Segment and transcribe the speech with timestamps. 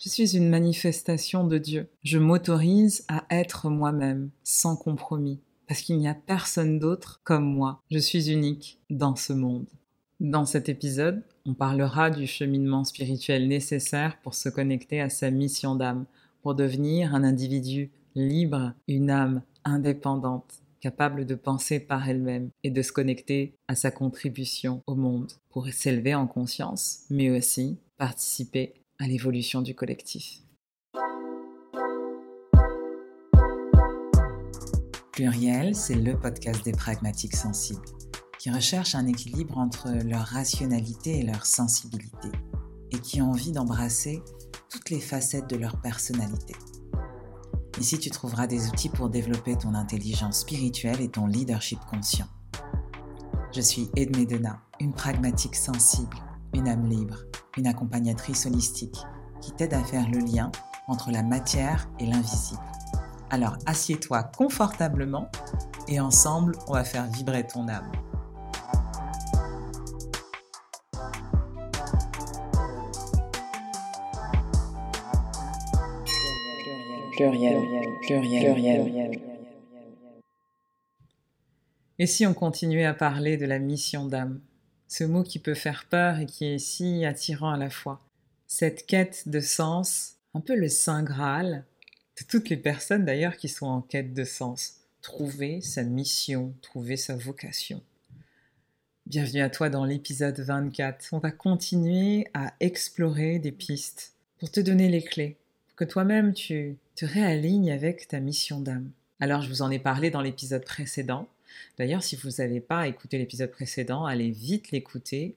[0.00, 1.88] Je suis une manifestation de Dieu.
[2.04, 7.82] Je m'autorise à être moi-même, sans compromis, parce qu'il n'y a personne d'autre comme moi.
[7.90, 9.66] Je suis unique dans ce monde.
[10.20, 15.74] Dans cet épisode, on parlera du cheminement spirituel nécessaire pour se connecter à sa mission
[15.74, 16.04] d'âme,
[16.42, 22.82] pour devenir un individu libre, une âme indépendante, capable de penser par elle-même et de
[22.82, 29.06] se connecter à sa contribution au monde, pour s'élever en conscience, mais aussi participer à
[29.06, 30.42] l'évolution du collectif.
[35.12, 37.84] Pluriel, c'est le podcast des pragmatiques sensibles,
[38.40, 42.28] qui recherchent un équilibre entre leur rationalité et leur sensibilité,
[42.90, 44.22] et qui ont envie d'embrasser
[44.68, 46.54] toutes les facettes de leur personnalité.
[47.80, 52.26] Ici, tu trouveras des outils pour développer ton intelligence spirituelle et ton leadership conscient.
[53.54, 56.16] Je suis Edmé Dena, une pragmatique sensible,
[56.52, 57.27] une âme libre
[57.58, 58.96] une accompagnatrice holistique
[59.40, 60.50] qui t'aide à faire le lien
[60.86, 62.62] entre la matière et l'invisible.
[63.30, 65.28] Alors assieds-toi confortablement
[65.88, 67.90] et ensemble, on va faire vibrer ton âme.
[81.98, 84.40] Et si on continuait à parler de la mission d'âme?
[84.88, 88.00] Ce mot qui peut faire peur et qui est si attirant à la fois.
[88.46, 91.64] Cette quête de sens, un peu le saint Graal
[92.18, 94.76] de toutes les personnes d'ailleurs qui sont en quête de sens.
[95.02, 97.82] Trouver sa mission, trouver sa vocation.
[99.06, 101.10] Bienvenue à toi dans l'épisode 24.
[101.12, 106.32] On va continuer à explorer des pistes pour te donner les clés, pour que toi-même
[106.32, 108.90] tu te réalignes avec ta mission d'âme.
[109.20, 111.28] Alors je vous en ai parlé dans l'épisode précédent,
[111.78, 115.36] D'ailleurs, si vous n'avez pas écouté l'épisode précédent, allez vite l'écouter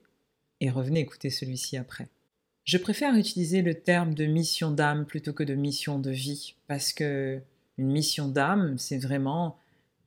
[0.59, 2.08] et revenez écouter celui-ci après.
[2.63, 6.94] Je préfère utiliser le terme de mission d'âme plutôt que de mission de vie, parce
[6.94, 7.41] que
[7.78, 9.58] une mission d'âme, c'est vraiment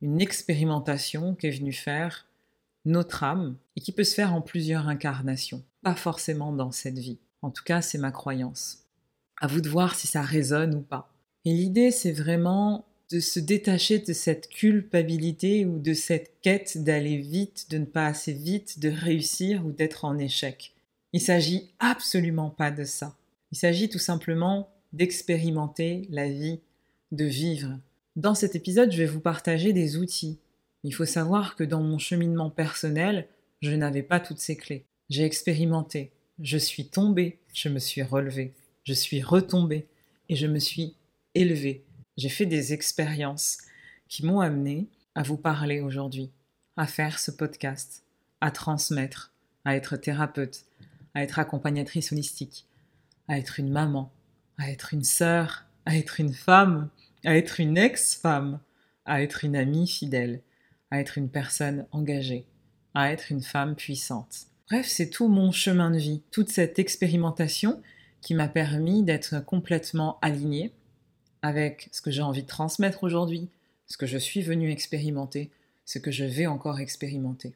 [0.01, 2.27] une expérimentation qu'est venue faire
[2.85, 7.17] notre âme et qui peut se faire en plusieurs incarnations, pas forcément dans cette vie.
[7.41, 8.85] En tout cas, c'est ma croyance.
[9.41, 11.11] À vous de voir si ça résonne ou pas.
[11.43, 17.17] Et l'idée, c'est vraiment de se détacher de cette culpabilité ou de cette quête d'aller
[17.17, 20.73] vite, de ne pas assez vite, de réussir ou d'être en échec.
[21.13, 23.15] Il s'agit absolument pas de ça.
[23.51, 26.59] Il s'agit tout simplement d'expérimenter la vie,
[27.11, 27.79] de vivre.
[28.15, 30.39] Dans cet épisode, je vais vous partager des outils.
[30.83, 33.27] Il faut savoir que dans mon cheminement personnel,
[33.61, 34.85] je n'avais pas toutes ces clés.
[35.09, 39.85] J'ai expérimenté, je suis tombée, je me suis relevée, je suis retombée
[40.29, 40.95] et je me suis
[41.35, 41.83] élevée
[42.17, 43.57] j'ai fait des expériences
[44.07, 46.31] qui m'ont amené à vous parler aujourd'hui,
[46.77, 48.03] à faire ce podcast,
[48.41, 49.33] à transmettre,
[49.63, 50.65] à être thérapeute,
[51.13, 52.65] à être accompagnatrice holistique,
[53.27, 54.11] à être une maman,
[54.57, 56.89] à être une sœur, à être une femme,
[57.23, 58.59] à être une ex-femme,
[59.05, 60.41] à être une amie fidèle,
[60.91, 62.45] à être une personne engagée,
[62.93, 64.47] à être une femme puissante.
[64.69, 67.81] Bref, c'est tout mon chemin de vie, toute cette expérimentation
[68.21, 70.73] qui m'a permis d'être complètement alignée
[71.45, 73.49] avec ce que j'ai envie de transmettre aujourd'hui,
[73.85, 75.51] ce que je suis venu expérimenter,
[75.85, 77.53] ce que je vais encore expérimenter.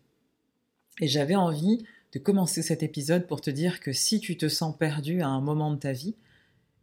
[1.02, 1.84] Et j'avais envie
[2.14, 5.42] de commencer cet épisode pour te dire que si tu te sens perdu à un
[5.42, 6.14] moment de ta vie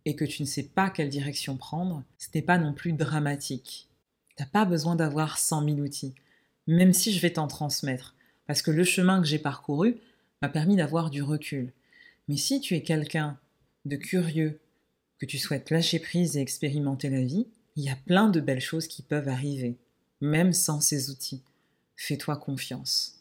[0.04, 3.88] et que tu ne sais pas quelle direction prendre, ce n'est pas non plus dramatique.
[4.36, 6.14] Tu n'as pas besoin d'avoir 100 000 outils,
[6.66, 8.16] même si je vais t'en transmettre,
[8.48, 9.96] parce que le chemin que j'ai parcouru
[10.42, 11.72] m'a permis d'avoir du recul.
[12.26, 13.38] Mais si tu es quelqu'un
[13.84, 14.58] de curieux,
[15.18, 17.46] que tu souhaites lâcher prise et expérimenter la vie,
[17.76, 19.76] il y a plein de belles choses qui peuvent arriver,
[20.20, 21.42] même sans ces outils.
[21.96, 23.20] Fais-toi confiance.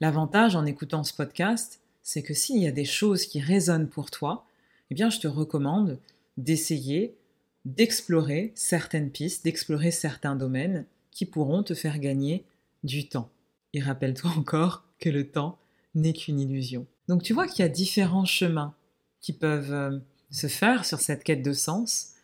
[0.00, 4.10] L'avantage en écoutant ce podcast, c'est que s'il y a des choses qui résonnent pour
[4.10, 4.46] toi,
[4.90, 5.98] eh bien je te recommande
[6.36, 7.16] d'essayer
[7.64, 12.44] d'explorer certaines pistes, d'explorer certains domaines qui pourront te faire gagner
[12.84, 13.30] du temps.
[13.74, 15.58] Et rappelle-toi encore que le temps
[15.94, 16.86] n'est qu'une illusion.
[17.08, 18.74] Donc tu vois qu'il y a différents chemins
[19.20, 19.98] qui peuvent euh,
[20.30, 22.14] se faire sur cette quête de sens.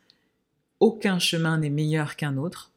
[0.81, 2.73] Aucun chemin n'est meilleur qu'un autre.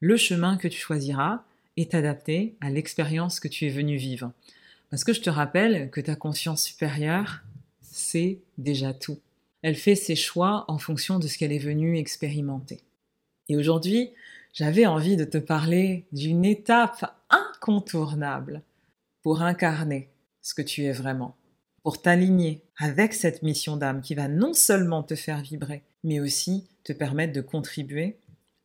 [0.00, 1.42] Le chemin que tu choisiras
[1.76, 4.32] est adapté à l'expérience que tu es venu vivre.
[4.90, 7.42] Parce que je te rappelle que ta conscience supérieure,
[7.80, 9.18] c'est déjà tout.
[9.62, 12.80] Elle fait ses choix en fonction de ce qu'elle est venue expérimenter.
[13.48, 14.10] Et aujourd'hui,
[14.52, 18.62] j'avais envie de te parler d'une étape incontournable
[19.22, 20.08] pour incarner
[20.40, 21.36] ce que tu es vraiment
[21.82, 26.64] pour t'aligner avec cette mission d'âme qui va non seulement te faire vibrer, mais aussi
[26.84, 28.16] te permettre de contribuer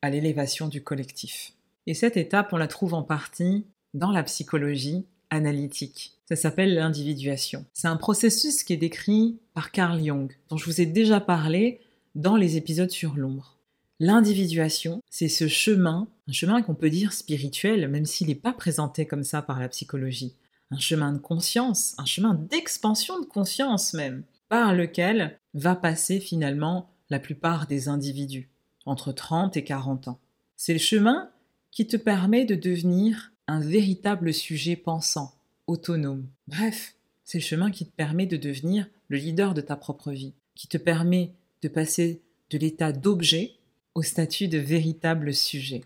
[0.01, 1.53] à l'élévation du collectif.
[1.87, 6.13] Et cette étape, on la trouve en partie dans la psychologie analytique.
[6.27, 7.65] Ça s'appelle l'individuation.
[7.73, 11.79] C'est un processus qui est décrit par Carl Jung, dont je vous ai déjà parlé
[12.15, 13.57] dans les épisodes sur l'ombre.
[13.99, 19.05] L'individuation, c'est ce chemin, un chemin qu'on peut dire spirituel, même s'il n'est pas présenté
[19.05, 20.35] comme ça par la psychologie.
[20.71, 26.89] Un chemin de conscience, un chemin d'expansion de conscience même, par lequel va passer finalement
[27.09, 28.49] la plupart des individus,
[28.85, 30.19] entre 30 et 40 ans.
[30.55, 31.29] C'est le chemin
[31.71, 35.33] qui te permet de devenir un véritable sujet pensant,
[35.67, 36.27] autonome.
[36.47, 40.33] Bref, c'est le chemin qui te permet de devenir le leader de ta propre vie,
[40.55, 41.31] qui te permet
[41.61, 43.55] de passer de l'état d'objet
[43.93, 45.83] au statut de véritable sujet.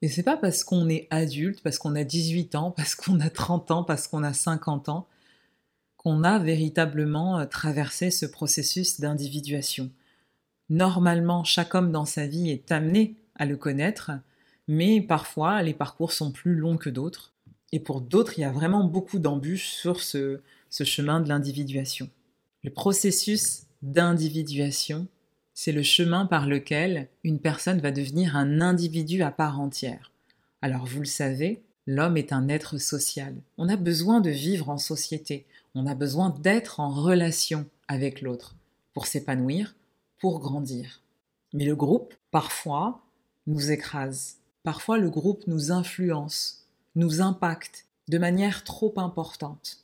[0.00, 3.30] Et c'est pas parce qu'on est adulte, parce qu'on a 18 ans, parce qu'on a
[3.30, 5.06] 30 ans, parce qu'on a 50 ans,
[5.96, 9.90] qu'on a véritablement euh, traversé ce processus d'individuation.
[10.70, 14.12] Normalement, chaque homme dans sa vie est amené à le connaître,
[14.68, 17.32] mais parfois les parcours sont plus longs que d'autres.
[17.72, 20.40] Et pour d'autres, il y a vraiment beaucoup d'embûches sur ce
[20.70, 22.08] chemin de l'individuation.
[22.62, 25.06] Le processus d'individuation,
[25.60, 30.12] c'est le chemin par lequel une personne va devenir un individu à part entière.
[30.62, 33.34] Alors vous le savez, l'homme est un être social.
[33.56, 38.54] On a besoin de vivre en société, on a besoin d'être en relation avec l'autre
[38.94, 39.74] pour s'épanouir,
[40.20, 41.02] pour grandir.
[41.52, 43.02] Mais le groupe, parfois,
[43.48, 44.36] nous écrase.
[44.62, 49.78] Parfois, le groupe nous influence, nous impacte de manière trop importante.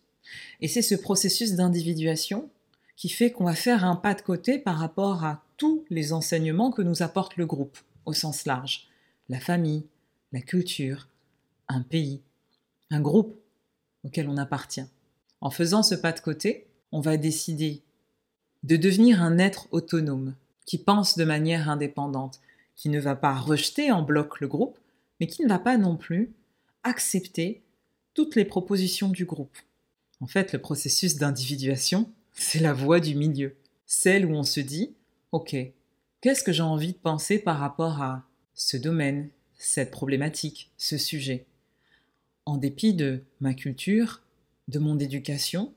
[0.61, 2.49] Et c'est ce processus d'individuation
[2.97, 6.71] qui fait qu'on va faire un pas de côté par rapport à tous les enseignements
[6.71, 8.89] que nous apporte le groupe, au sens large.
[9.29, 9.87] La famille,
[10.33, 11.09] la culture,
[11.69, 12.21] un pays,
[12.91, 13.37] un groupe
[14.05, 14.85] auquel on appartient.
[15.41, 17.83] En faisant ce pas de côté, on va décider
[18.63, 22.41] de devenir un être autonome, qui pense de manière indépendante,
[22.77, 24.79] qui ne va pas rejeter en bloc le groupe,
[25.21, 26.33] mais qui ne va pas non plus
[26.83, 27.63] accepter
[28.15, 29.57] toutes les propositions du groupe.
[30.21, 34.95] En fait, le processus d'individuation, c'est la voie du milieu, celle où on se dit,
[35.33, 35.57] OK,
[36.21, 41.47] qu'est-ce que j'ai envie de penser par rapport à ce domaine, cette problématique, ce sujet?
[42.45, 44.21] En dépit de ma culture,
[44.69, 45.73] de mon éducation,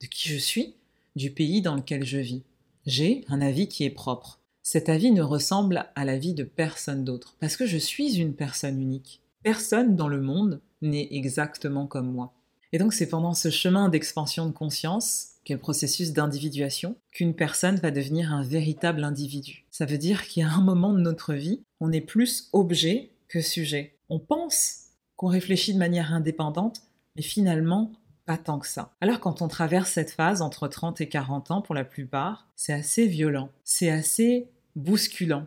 [0.00, 0.74] de qui je suis,
[1.16, 2.42] du pays dans lequel je vis.
[2.86, 4.40] J'ai un avis qui est propre.
[4.62, 8.80] Cet avis ne ressemble à l'avis de personne d'autre, parce que je suis une personne
[8.80, 9.20] unique.
[9.42, 12.32] Personne dans le monde n'est exactement comme moi.
[12.72, 17.76] Et donc c'est pendant ce chemin d'expansion de conscience, qu'est le processus d'individuation, qu'une personne
[17.76, 19.64] va devenir un véritable individu.
[19.70, 23.96] Ça veut dire a un moment de notre vie, on est plus objet que sujet.
[24.08, 26.82] On pense qu'on réfléchit de manière indépendante,
[27.16, 27.92] mais finalement,
[28.26, 28.92] pas tant que ça.
[29.00, 32.72] Alors quand on traverse cette phase entre 30 et 40 ans pour la plupart, c'est
[32.72, 35.46] assez violent, c'est assez bousculant.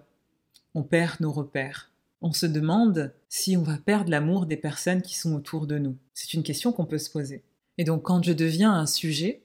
[0.76, 1.92] On perd nos repères.
[2.22, 5.98] On se demande si on va perdre l'amour des personnes qui sont autour de nous.
[6.14, 7.44] C'est une question qu'on peut se poser.
[7.78, 9.43] Et donc quand je deviens un sujet,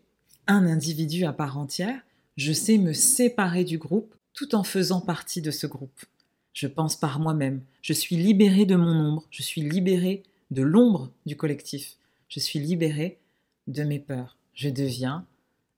[0.49, 2.01] un individu à part entière,
[2.37, 6.05] je sais me séparer du groupe tout en faisant partie de ce groupe.
[6.53, 11.13] Je pense par moi-même, je suis libéré de mon ombre, je suis libéré de l'ombre
[11.27, 11.97] du collectif,
[12.29, 13.19] je suis libéré
[13.67, 14.37] de mes peurs.
[14.55, 15.25] Je deviens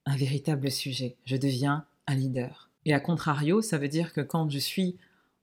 [0.06, 2.70] un véritable sujet, je deviens un leader.
[2.86, 4.96] Et à contrario, ça veut dire que quand je suis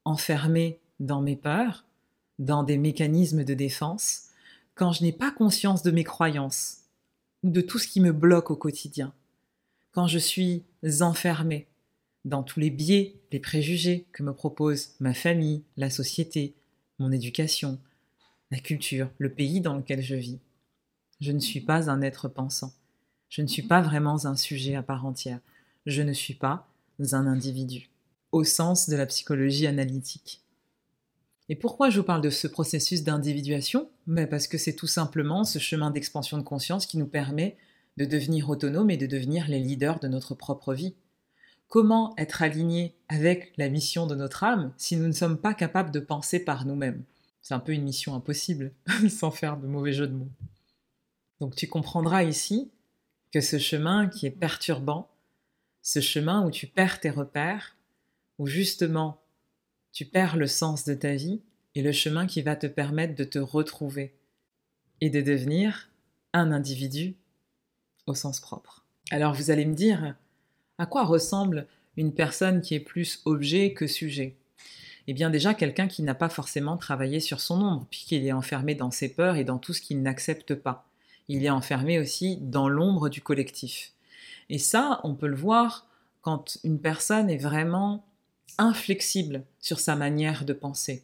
[0.06, 1.86] enfermé dans mes peurs,
[2.40, 4.30] dans des mécanismes de défense,
[4.76, 6.78] quand je n'ai pas conscience de mes croyances
[7.44, 9.14] ou de tout ce qui me bloque au quotidien,
[9.98, 10.64] quand je suis
[11.02, 11.66] enfermé
[12.24, 16.54] dans tous les biais, les préjugés que me propose ma famille, la société,
[17.00, 17.80] mon éducation,
[18.52, 20.38] la culture, le pays dans lequel je vis.
[21.20, 22.74] Je ne suis pas un être pensant.
[23.28, 25.40] Je ne suis pas vraiment un sujet à part entière.
[25.88, 26.68] Je ne suis pas
[27.00, 27.90] un individu,
[28.32, 30.44] au sens de la psychologie analytique.
[31.50, 33.90] Et pourquoi je vous parle de ce processus d'individuation?
[34.06, 37.58] Ben Parce que c'est tout simplement ce chemin d'expansion de conscience qui nous permet
[37.98, 40.96] de devenir autonome et de devenir les leaders de notre propre vie.
[41.68, 45.92] Comment être aligné avec la mission de notre âme si nous ne sommes pas capables
[45.92, 47.04] de penser par nous-mêmes?
[47.42, 48.72] C'est un peu une mission impossible,
[49.10, 50.32] sans faire de mauvais jeu de mots.
[51.40, 52.72] Donc tu comprendras ici
[53.32, 55.10] que ce chemin qui est perturbant,
[55.82, 57.76] ce chemin où tu perds tes repères,
[58.38, 59.22] où justement
[59.92, 61.42] tu perds le sens de ta vie,
[61.76, 64.16] est le chemin qui va te permettre de te retrouver
[65.02, 65.90] et de devenir
[66.34, 67.16] un individu
[68.08, 68.84] au sens propre.
[69.12, 70.16] Alors vous allez me dire,
[70.78, 74.36] à quoi ressemble une personne qui est plus objet que sujet?
[75.08, 78.76] Eh bien déjà quelqu'un qui n'a pas forcément travaillé sur son ombre, puisqu'il est enfermé
[78.76, 80.86] dans ses peurs et dans tout ce qu'il n'accepte pas.
[81.30, 83.94] Il est enfermé aussi dans l'ombre du collectif.
[84.50, 85.88] Et ça, on peut le voir
[86.22, 88.06] quand une personne est vraiment
[88.58, 91.04] inflexible sur sa manière de penser,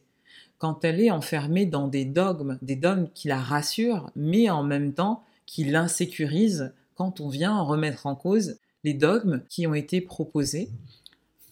[0.57, 4.93] quand elle est enfermée dans des dogmes, des dogmes qui la rassurent, mais en même
[4.93, 10.69] temps qui l'insécurisent quand on vient remettre en cause les dogmes qui ont été proposés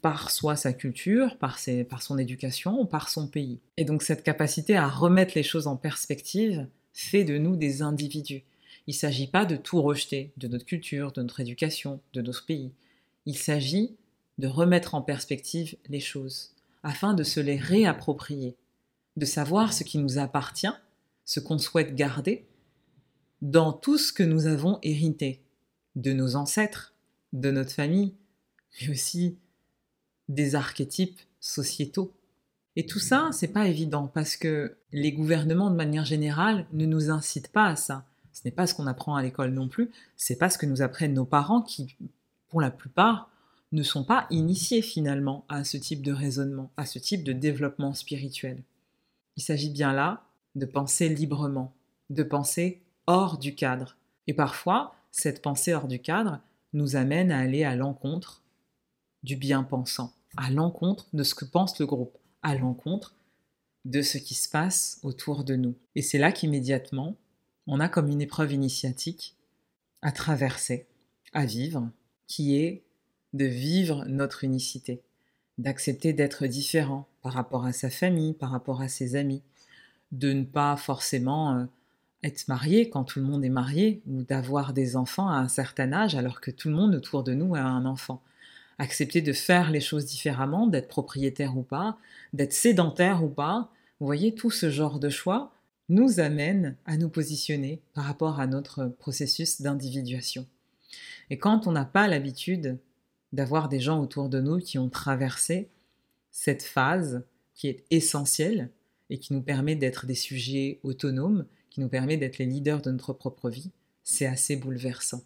[0.01, 3.59] par soit sa culture, par, par son éducation par son pays.
[3.75, 8.43] Et donc cette capacité à remettre les choses en perspective fait de nous des individus.
[8.87, 12.45] Il ne s'agit pas de tout rejeter, de notre culture, de notre éducation, de notre
[12.45, 12.71] pays.
[13.25, 13.97] Il s'agit
[14.37, 18.55] de remettre en perspective les choses, afin de se les réapproprier,
[19.17, 20.73] de savoir ce qui nous appartient,
[21.25, 22.45] ce qu'on souhaite garder,
[23.41, 25.41] dans tout ce que nous avons hérité,
[25.95, 26.93] de nos ancêtres,
[27.33, 28.13] de notre famille,
[28.81, 29.37] mais aussi
[30.29, 32.13] des archétypes sociétaux.
[32.75, 37.09] Et tout ça, c'est pas évident parce que les gouvernements, de manière générale, ne nous
[37.09, 38.05] incitent pas à ça.
[38.31, 40.81] Ce n'est pas ce qu'on apprend à l'école non plus, c'est pas ce que nous
[40.81, 41.95] apprennent nos parents qui,
[42.47, 43.29] pour la plupart,
[43.73, 47.93] ne sont pas initiés finalement à ce type de raisonnement, à ce type de développement
[47.93, 48.63] spirituel.
[49.37, 50.23] Il s'agit bien là
[50.55, 51.73] de penser librement,
[52.09, 52.81] de penser
[53.11, 53.97] hors du cadre.
[54.27, 56.39] Et parfois, cette pensée hors du cadre
[56.71, 58.41] nous amène à aller à l'encontre
[59.23, 63.13] du bien-pensant, à l'encontre de ce que pense le groupe, à l'encontre
[63.83, 65.75] de ce qui se passe autour de nous.
[65.95, 67.17] Et c'est là qu'immédiatement,
[67.67, 69.35] on a comme une épreuve initiatique
[70.01, 70.87] à traverser,
[71.33, 71.89] à vivre,
[72.27, 72.81] qui est
[73.33, 75.01] de vivre notre unicité,
[75.57, 79.41] d'accepter d'être différent par rapport à sa famille, par rapport à ses amis,
[80.13, 81.65] de ne pas forcément euh,
[82.23, 85.91] être marié quand tout le monde est marié, ou d'avoir des enfants à un certain
[85.91, 88.21] âge alors que tout le monde autour de nous a un enfant.
[88.77, 91.97] Accepter de faire les choses différemment, d'être propriétaire ou pas,
[92.33, 95.53] d'être sédentaire ou pas, vous voyez, tout ce genre de choix
[95.89, 100.47] nous amène à nous positionner par rapport à notre processus d'individuation.
[101.29, 102.77] Et quand on n'a pas l'habitude
[103.33, 105.69] d'avoir des gens autour de nous qui ont traversé
[106.31, 107.23] cette phase
[107.53, 108.69] qui est essentielle
[109.09, 112.91] et qui nous permet d'être des sujets autonomes, qui nous permet d'être les leaders de
[112.91, 113.71] notre propre vie,
[114.03, 115.23] c'est assez bouleversant.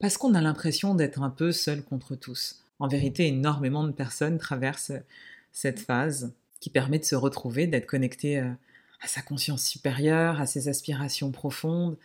[0.00, 2.64] Parce qu'on a l'impression d'être un peu seul contre tous.
[2.80, 4.92] En vérité, énormément de personnes traversent
[5.52, 8.50] cette phase qui permet de se retrouver, d'être connecté euh,
[9.00, 11.96] à sa conscience supérieure, à ses aspirations profondes,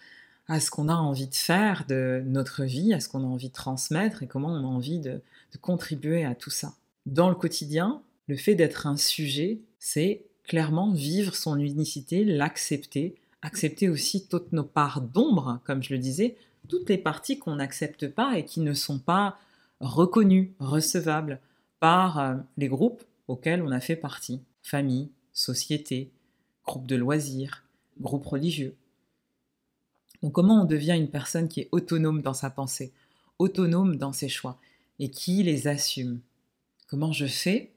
[0.48, 3.50] à ce qu'on a envie de faire de notre vie, à ce qu'on a envie
[3.50, 5.22] de transmettre et comment on a envie de,
[5.60, 6.76] contribuer à tout ça.
[7.08, 13.16] Dans le quotidien, le fait d'être un sujet, c'est clairement vivre son unicité, l'accepter,
[13.48, 16.36] accepter aussi toutes nos parts d'ombre, comme je le disais,
[16.68, 19.40] toutes les parties qu'on n'accepte pas et qui ne sont pas
[19.80, 21.40] reconnues, recevables
[21.80, 24.42] par euh, les groupes auxquels on a fait partie.
[24.64, 26.12] Famille, société,
[26.66, 27.64] groupe de loisirs,
[28.02, 28.76] groupe religieux.
[30.22, 32.92] Donc comment on devient une personne qui est autonome dans sa pensée,
[33.40, 34.60] autonome dans ses choix,
[35.00, 36.20] et qui les assume?
[36.88, 37.72] Comment je fais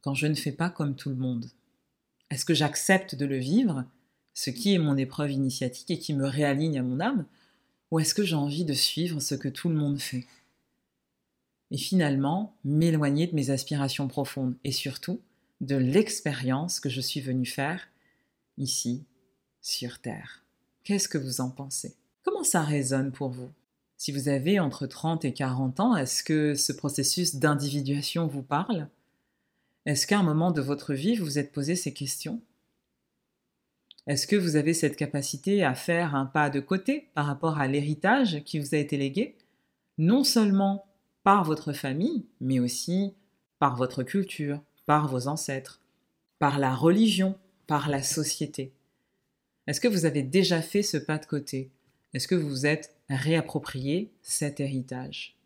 [0.00, 1.46] quand je ne fais pas comme tout le monde?
[2.30, 3.84] Est-ce que j'accepte de le vivre,
[4.40, 7.26] ce qui est mon épreuve initiatique et qui me réaligne à mon âme,
[7.90, 10.24] ou est-ce que j'ai envie de suivre ce que tout le monde fait?
[11.70, 15.20] Et finalement, m'éloigner de mes aspirations profondes et surtout
[15.60, 17.88] de l'expérience que je suis venu faire
[18.56, 19.04] ici,
[19.60, 20.42] sur Terre.
[20.84, 21.94] Qu'est-ce que vous en pensez?
[22.22, 23.50] Comment ça résonne pour vous?
[23.98, 28.88] Si vous avez entre 30 et 40 ans, est-ce que ce processus d'individuation vous parle?
[29.84, 32.40] Est-ce qu'à un moment de votre vie, vous vous êtes posé ces questions?
[34.10, 37.68] Est-ce que vous avez cette capacité à faire un pas de côté par rapport à
[37.68, 39.36] l'héritage qui vous a été légué?
[39.98, 40.84] Non seulement
[41.22, 43.14] par votre famille, mais aussi
[43.60, 45.80] par votre culture, par vos ancêtres,
[46.40, 47.38] par la religion,
[47.68, 48.72] par la société.
[49.68, 51.70] Est-ce que vous avez déjà fait ce pas de côté?
[52.12, 55.36] Est-ce que vous vous êtes réapproprié cet héritage?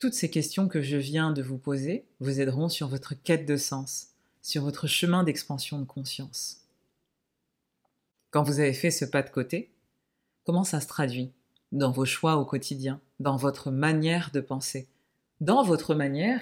[0.00, 3.56] Toutes ces questions que je viens de vous poser vous aideront sur votre quête de
[3.56, 4.08] sens,
[4.42, 6.59] sur votre chemin d'expansion de conscience.
[8.30, 9.72] Quand vous avez fait ce pas de côté,
[10.44, 11.32] comment ça se traduit
[11.72, 14.88] dans vos choix au quotidien, dans votre manière de penser,
[15.40, 16.40] dans votre manière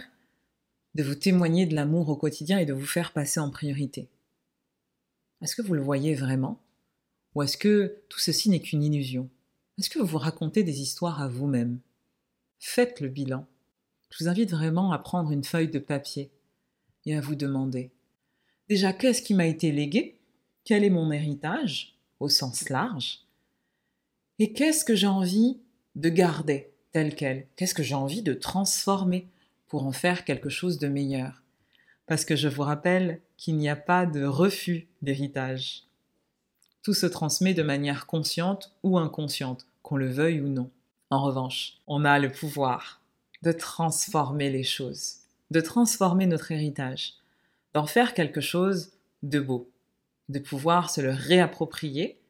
[0.95, 4.09] de vous témoigner de l'amour au quotidien et de vous faire passer en priorité?
[5.40, 6.61] Est-ce que vous le voyez vraiment?
[7.35, 9.30] Ou est-ce que tout ceci n'est qu'une illusion?
[9.78, 11.78] Est-ce que vous vous racontez des histoires à vous-même?
[12.59, 13.47] Faites le bilan.
[14.11, 16.30] Je vous invite vraiment à prendre une feuille de papier
[17.07, 17.90] et à vous demander
[18.68, 20.18] déjà qu'est-ce qui m'a été légué?
[20.69, 23.21] Quel est mon héritage au sens large
[24.39, 25.57] Et qu'est-ce que j'ai envie
[25.95, 27.47] de garder tel quel?
[27.57, 29.27] Qu'est-ce que j'ai envie de transformer
[29.69, 31.43] pour en faire quelque chose de meilleur?
[32.05, 35.85] Parce que je vous rappelle qu'il n'y a pas de refus d'héritage.
[36.83, 40.71] Tout se transmet de manière consciente ou inconsciente, qu'on le veuille ou non.
[41.09, 43.01] En revanche, on a le pouvoir
[43.41, 45.21] de transformer les choses,
[45.51, 47.15] de transformer notre héritage,
[47.73, 48.91] d'en faire quelque chose
[49.23, 49.71] de beau,
[50.29, 52.21] de pouvoir se le réapproprier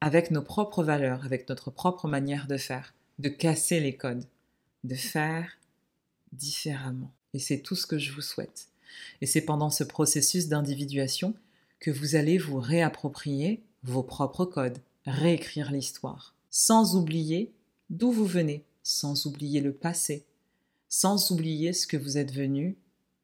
[0.00, 4.24] avec nos propres valeurs, avec notre propre manière de faire, de casser les codes,
[4.84, 5.58] de faire
[6.32, 7.12] différemment.
[7.34, 8.68] Et c'est tout ce que je vous souhaite.
[9.20, 11.34] Et c'est pendant ce processus d'individuation
[11.80, 17.52] que vous allez vous réapproprier vos propres codes, réécrire l'histoire, sans oublier
[17.90, 20.24] d'où vous venez, sans oublier le passé,
[20.88, 22.76] sans oublier ce que vous êtes venu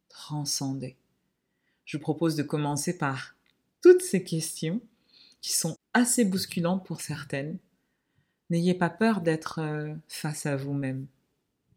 [0.09, 0.97] transcender.
[1.85, 3.35] Je vous propose de commencer par
[3.82, 4.80] toutes ces questions
[5.40, 7.58] qui sont assez bousculantes pour certaines.
[8.48, 11.06] N'ayez pas peur d'être euh, face à vous-même.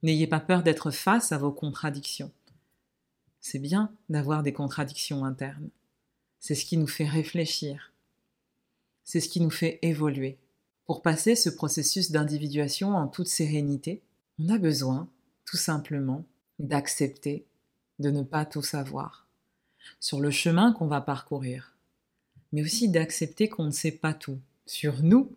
[0.03, 2.31] N'ayez pas peur d'être face à vos contradictions.
[3.41, 5.69] C'est bien d'avoir des contradictions internes.
[6.39, 7.91] C'est ce qui nous fait réfléchir.
[9.03, 10.37] C'est ce qui nous fait évoluer.
[10.85, 14.03] Pour passer ce processus d'individuation en toute sérénité,
[14.37, 15.09] on a besoin,
[15.45, 16.23] tout simplement,
[16.59, 17.45] d'accepter
[17.99, 19.25] de ne pas tout savoir
[19.99, 21.74] sur le chemin qu'on va parcourir,
[22.55, 25.35] mais aussi d'accepter qu'on ne sait pas tout sur nous,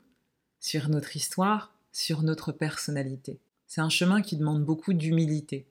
[0.61, 3.41] sur notre histoire, sur notre personnalité.
[3.67, 5.67] C'est un chemin qui demande beaucoup d'humilité.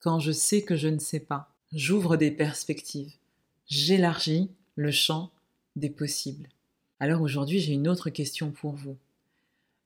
[0.00, 3.14] Quand je sais que je ne sais pas, j'ouvre des perspectives,
[3.68, 5.30] j'élargis le champ
[5.76, 6.48] des possibles.
[6.98, 8.96] Alors aujourd'hui, j'ai une autre question pour vous.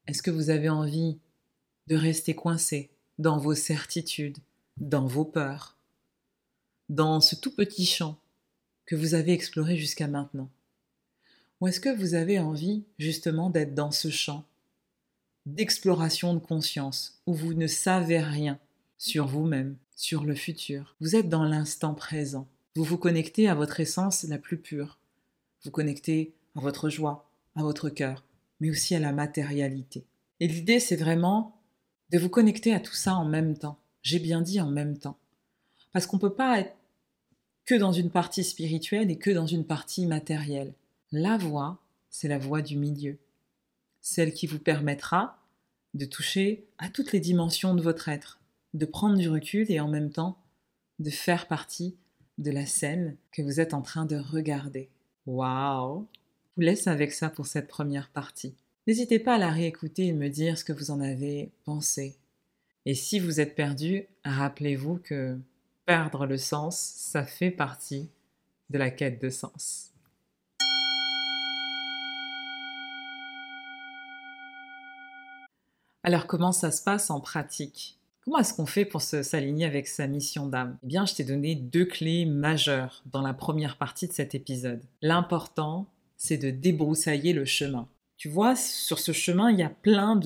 [0.06, 1.18] Est-ce que vous avez envie
[1.88, 4.38] de rester coincé dans vos certitudes,
[4.78, 5.76] dans vos peurs,
[6.88, 8.18] dans ce tout petit champ
[8.86, 10.48] que vous avez exploré jusqu'à maintenant?
[11.60, 14.44] Ou est-ce que vous avez envie justement d'être dans ce champ
[15.46, 18.58] d'exploration de conscience où vous ne savez rien
[18.98, 20.96] sur vous-même, sur le futur?
[21.00, 22.46] Vous êtes dans l'instant présent.
[22.76, 24.98] Vous vous connectez à votre essence la plus pure.
[25.64, 28.24] Vous connectez à votre joie, à votre cœur,
[28.60, 30.04] mais aussi à la matérialité.
[30.40, 31.60] Et l'idée, c'est vraiment
[32.10, 33.78] de vous connecter à tout ça en même temps.
[34.02, 35.18] J'ai bien dit en même temps.
[35.92, 36.74] Parce qu'on ne peut pas être
[37.66, 40.72] que dans une partie spirituelle et que dans une partie matérielle.
[41.12, 43.18] La voie, c'est la voie du milieu.
[44.00, 45.38] Celle qui vous permettra
[45.94, 48.40] de toucher à toutes les dimensions de votre être,
[48.74, 50.38] de prendre du recul et en même temps
[51.00, 51.96] de faire partie
[52.38, 54.88] de la scène que vous êtes en train de regarder.
[55.26, 56.06] Waouh
[56.56, 58.54] vous laisse avec ça pour cette première partie.
[58.86, 62.16] N'hésitez pas à la réécouter et me dire ce que vous en avez pensé.
[62.86, 65.38] Et si vous êtes perdu, rappelez-vous que
[65.86, 68.10] perdre le sens, ça fait partie
[68.68, 69.89] de la quête de sens.
[76.02, 77.98] Alors comment ça se passe en pratique?
[78.24, 80.78] Comment est-ce qu'on fait pour s'aligner avec sa mission d'âme?
[80.82, 84.82] Eh bien, je t'ai donné deux clés majeures dans la première partie de cet épisode.
[85.02, 85.86] L'important,
[86.16, 87.88] c'est de débroussailler le chemin.
[88.16, 90.20] Tu vois, sur ce chemin, il y a plein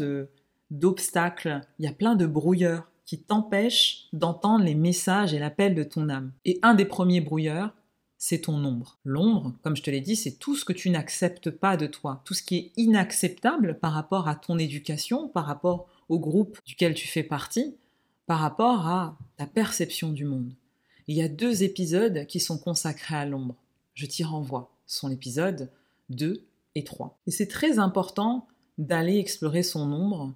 [0.71, 5.83] d'obstacles, il y a plein de brouilleurs qui t'empêchent d'entendre les messages et l'appel de
[5.83, 6.33] ton âme.
[6.45, 7.75] Et un des premiers brouilleurs,
[8.27, 8.97] c'est ton ombre.
[9.05, 12.23] L'ombre, comme je te l'ai dit, c'est tout ce que tu n'acceptes pas de toi,
[12.25, 16.95] tout ce qui est inacceptable par rapport à ton éducation, par rapport au groupe duquel
[16.95, 17.77] tu fais partie,
[18.27, 20.55] par rapport à ta perception du monde.
[21.07, 23.57] Il y a deux épisodes qui sont consacrés à l'ombre.
[23.93, 24.75] Je t'y renvoie.
[24.87, 25.71] Ce sont l'épisode
[26.09, 27.19] 2 et 3.
[27.27, 28.47] Et c'est très important
[28.79, 30.33] d'aller explorer son ombre.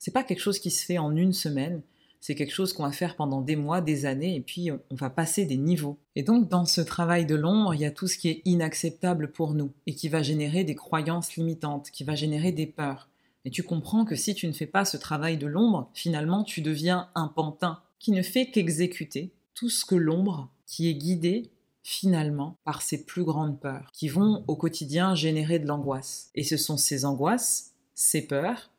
[0.00, 1.82] C'est pas quelque chose qui se fait en une semaine,
[2.20, 5.10] c'est quelque chose qu'on va faire pendant des mois, des années, et puis on va
[5.10, 5.98] passer des niveaux.
[6.16, 9.32] Et donc dans ce travail de l'ombre, il y a tout ce qui est inacceptable
[9.32, 13.08] pour nous, et qui va générer des croyances limitantes, qui va générer des peurs.
[13.44, 16.60] Et tu comprends que si tu ne fais pas ce travail de l'ombre, finalement tu
[16.60, 21.50] deviens un pantin qui ne fait qu'exécuter tout ce que l'ombre, qui est guidée
[21.82, 26.30] finalement par ces plus grandes peurs qui vont au quotidien générer de l'angoisse.
[26.34, 28.70] Et ce sont ces angoisses, ces peurs,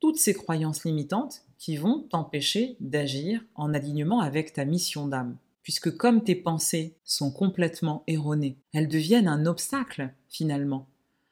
[0.00, 5.38] toutes ces croyances limitantes qui vont t'empêcher d'agir en alignement avec ta mission d'âme.
[5.62, 10.86] Puisque comme tes pensées sont complètement erronées, elles deviennent un obstacle finalement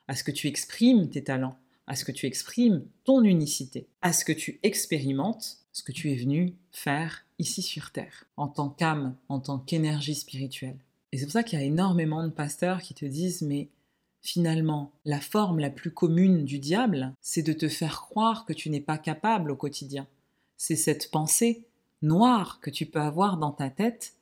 [0.08, 4.14] à ce que tu exprimes tes talents, à ce que tu exprimes ton unicité, à
[4.14, 8.70] ce que tu expérimentes ce que tu es venu faire ici sur Terre, en tant
[8.70, 10.78] qu'âme, en tant qu'énergie spirituelle.
[11.12, 13.68] Et c'est pour ça qu'il y a énormément de pasteurs qui te disent mais
[14.22, 18.70] finalement, la forme la plus commune du diable, c'est de te faire croire que tu
[18.70, 20.06] n'es pas capable au quotidien.
[20.64, 21.66] C'est cette pensée
[22.02, 24.14] noire que tu peux avoir dans ta tête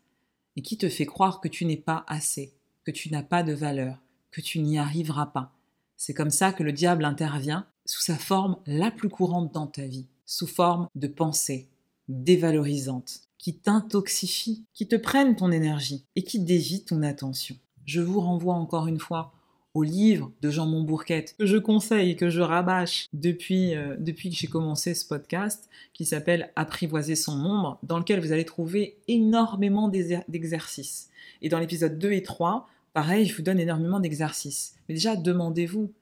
[0.56, 3.52] et qui te fait croire que tu n'es pas assez, que tu n'as pas de
[3.52, 3.98] valeur,
[4.30, 5.52] que tu n'y arriveras pas.
[5.98, 9.86] C'est comme ça que le diable intervient sous sa forme la plus courante dans ta
[9.86, 11.68] vie, sous forme de pensée
[12.08, 17.56] dévalorisante, qui t'intoxifient, qui te prennent ton énergie et qui dévient ton attention.
[17.84, 19.34] Je vous renvoie encore une fois
[19.74, 24.36] au livre de Jean Montbourquette que je conseille, que je rabâche depuis, euh, depuis que
[24.36, 29.88] j'ai commencé ce podcast, qui s'appelle Apprivoiser son ombre, dans lequel vous allez trouver énormément
[29.88, 31.10] d'exercices.
[31.42, 34.74] Et dans l'épisode 2 et 3, pareil, je vous donne énormément d'exercices.
[34.88, 35.92] Mais déjà, demandez-vous,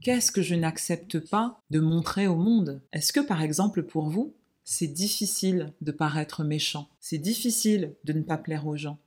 [0.00, 2.80] qu'est-ce que je n'accepte pas de montrer au monde?
[2.92, 4.34] Est-ce que, par exemple, pour vous,
[4.64, 8.98] c'est difficile de paraître méchant, c'est difficile de ne pas plaire aux gens?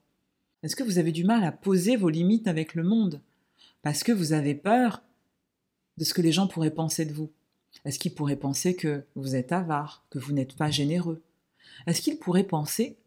[0.64, 3.22] Est-ce que vous avez du mal à poser vos limites avec le monde?
[3.82, 5.02] Parce que vous avez peur
[5.98, 7.32] de ce que les gens pourraient penser de vous.
[7.86, 11.22] Est-ce qu'ils pourraient penser que vous êtes avare, que vous n'êtes pas généreux?
[11.88, 12.98] Est-ce qu'ils pourraient penser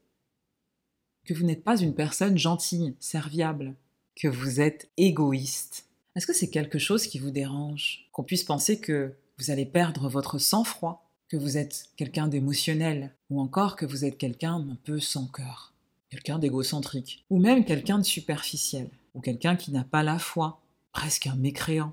[1.25, 3.75] que vous n'êtes pas une personne gentille, serviable,
[4.17, 5.87] que vous êtes égoïste?
[6.15, 8.09] Est-ce que c'est quelque chose qui vous dérange?
[8.13, 13.41] Qu'on puisse penser que vous allez perdre votre sang-froid, que vous êtes quelqu'un d'émotionnel, ou
[13.41, 15.73] encore que vous êtes quelqu'un un peu sans cœur,
[16.11, 20.62] quelqu'un d'égocentrique, ou même quelqu'un de superficiel, ou quelqu'un qui n'a pas la foi,
[20.92, 21.92] presque un mécréant.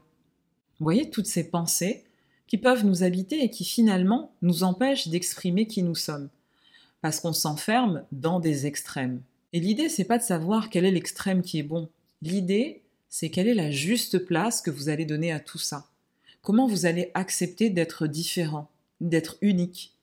[0.79, 2.05] Vous voyez toutes ces pensées
[2.47, 6.29] qui peuvent nous habiter et qui finalement nous empêchent d'exprimer qui nous sommes,
[7.01, 9.21] parce qu'on s'enferme dans des extrêmes.
[9.53, 11.89] Et l'idée, c'est pas de savoir quel est l'extrême qui est bon.
[12.21, 15.89] L'idée, c'est quelle est la juste place que vous allez donner à tout ça.
[16.41, 18.69] Comment vous allez accepter d'être différent,
[19.01, 19.95] d'être unique,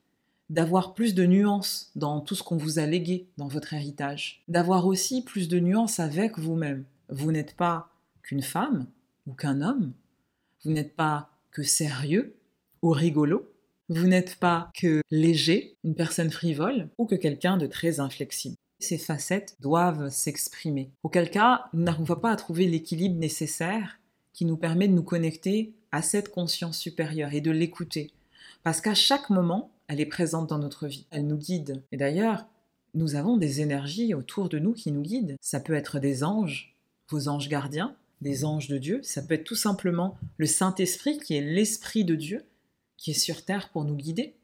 [0.50, 4.86] d'avoir plus de nuances dans tout ce qu'on vous a légué dans votre héritage, d'avoir
[4.86, 6.84] aussi plus de nuances avec vous-même.
[7.08, 7.95] Vous n'êtes pas
[8.26, 8.86] qu'une femme
[9.26, 9.92] ou qu'un homme,
[10.64, 12.36] vous n'êtes pas que sérieux
[12.82, 13.52] ou rigolo,
[13.88, 18.56] vous n'êtes pas que léger, une personne frivole ou que quelqu'un de très inflexible.
[18.80, 20.90] Ces facettes doivent s'exprimer.
[21.02, 23.98] Auquel cas, nous n'arrivons pas à trouver l'équilibre nécessaire
[24.32, 28.12] qui nous permet de nous connecter à cette conscience supérieure et de l'écouter.
[28.64, 31.06] Parce qu'à chaque moment, elle est présente dans notre vie.
[31.10, 31.82] Elle nous guide.
[31.92, 32.46] Et d'ailleurs,
[32.94, 35.36] nous avons des énergies autour de nous qui nous guident.
[35.40, 36.74] Ça peut être des anges,
[37.08, 39.00] vos anges gardiens, des anges de Dieu.
[39.02, 42.44] Ça peut être tout simplement le Saint-Esprit qui est l'Esprit de Dieu
[42.96, 44.34] qui est sur terre pour nous guider.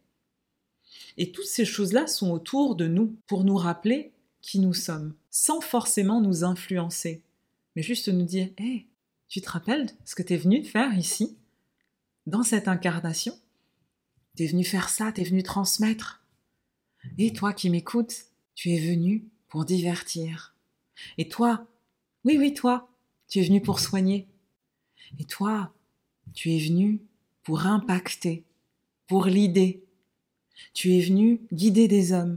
[1.17, 5.61] Et toutes ces choses-là sont autour de nous pour nous rappeler qui nous sommes, sans
[5.61, 7.23] forcément nous influencer,
[7.77, 8.87] mais juste nous dire Hé,
[9.29, 11.37] tu te rappelles ce que tu es venu faire ici,
[12.27, 13.35] dans cette incarnation?
[14.37, 16.25] Tu es venu faire ça, tu es venu transmettre.
[17.19, 20.55] Et toi qui m'écoutes, tu es venu pour divertir.
[21.19, 21.67] Et toi,
[22.25, 22.89] oui, oui, toi,
[23.33, 24.29] tu es venu pour soigner.
[25.19, 25.73] Et toi,
[26.35, 27.01] tu es venu
[27.45, 28.45] pour impacter,
[29.07, 29.83] pour l'idée.
[30.75, 32.37] Tu es venu guider des hommes.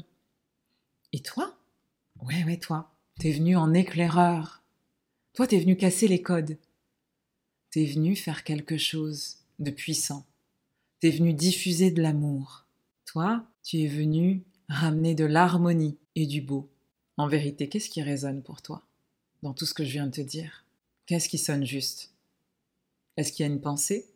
[1.11, 1.59] Et toi?
[2.21, 4.63] Ouais, ouais, toi, tu es venu en éclaireur.
[5.33, 6.57] Toi, tu es venu casser les codes.
[7.71, 10.25] Tu es venu faire quelque chose de puissant.
[11.01, 12.67] Tu es venu diffuser de l'amour.
[13.03, 16.69] Toi, tu es venu ramener de l'harmonie et du beau.
[17.17, 18.87] En vérité, qu'est-ce qui résonne pour toi
[19.43, 20.64] dans tout ce que je viens de te dire?
[21.05, 22.11] Qu'est-ce qui sonne juste?
[23.15, 24.07] Est-ce qu'il y a une pensée?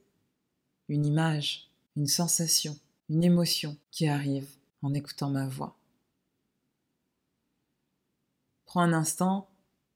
[0.88, 1.69] Une image?
[1.95, 2.80] Une sensation?
[3.10, 4.49] Une émotion qui arrive
[4.82, 5.78] en écoutant ma voix?
[8.65, 9.49] Prends un instant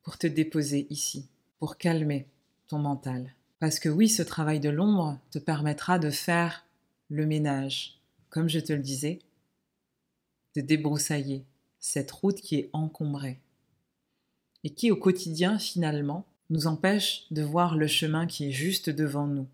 [0.04, 1.28] pour te déposer ici,
[1.58, 2.28] pour calmer
[2.68, 3.34] ton mental.
[3.58, 6.64] Parce que oui, ce travail de l'ombre te permettra de faire
[7.10, 9.20] le ménage, comme je te le disais,
[10.56, 11.44] de débroussailler
[11.80, 13.40] cette route qui est encombrée
[14.64, 19.28] et qui au quotidien finalement nous empêche de voir le chemin qui est juste devant
[19.28, 19.48] nous,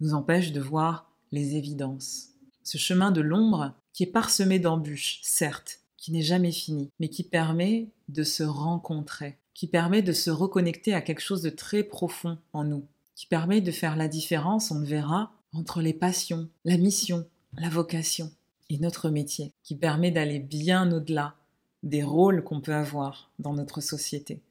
[0.00, 2.30] nous empêche de voir les évidences.
[2.62, 7.24] Ce chemin de l'ombre qui est parsemé d'embûches, certes, qui n'est jamais fini, mais qui
[7.24, 12.38] permet de se rencontrer, qui permet de se reconnecter à quelque chose de très profond
[12.52, 12.84] en nous,
[13.14, 17.26] qui permet de faire la différence, on le verra, entre les passions, la mission,
[17.58, 18.30] la vocation
[18.68, 21.34] et notre métier, qui permet d'aller bien au-delà
[21.82, 24.42] des rôles qu'on peut avoir dans notre société.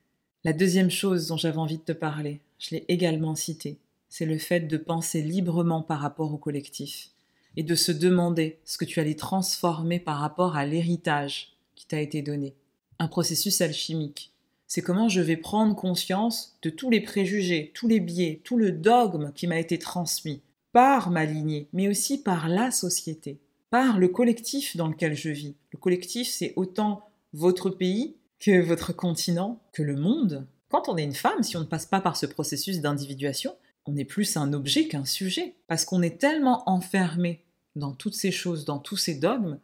[0.45, 3.79] La deuxième chose dont j'avais envie de te parler, je l'ai également cité,
[4.10, 7.10] c'est le fait de penser librement par rapport au collectif
[7.58, 11.99] et de se demander ce que tu allais transformer par rapport à l'héritage qui t'a
[11.99, 12.53] été donné.
[12.99, 14.34] Un processus alchimique.
[14.67, 18.71] C'est comment je vais prendre conscience de tous les préjugés, tous les biais, tout le
[18.71, 20.41] dogme qui m'a été transmis
[20.73, 23.39] par ma lignée, mais aussi par la société,
[23.71, 25.55] par le collectif dans lequel je vis.
[25.71, 28.13] Le collectif, c'est autant votre pays,
[28.45, 30.45] que votre continent, que le monde.
[30.69, 33.55] Quand on est une femme, si on ne passe pas par ce processus d'individuation,
[33.88, 37.41] on est plus un objet qu'un sujet, parce qu'on est tellement enfermé
[37.75, 39.58] dans toutes ces choses, dans tous ces dogmes,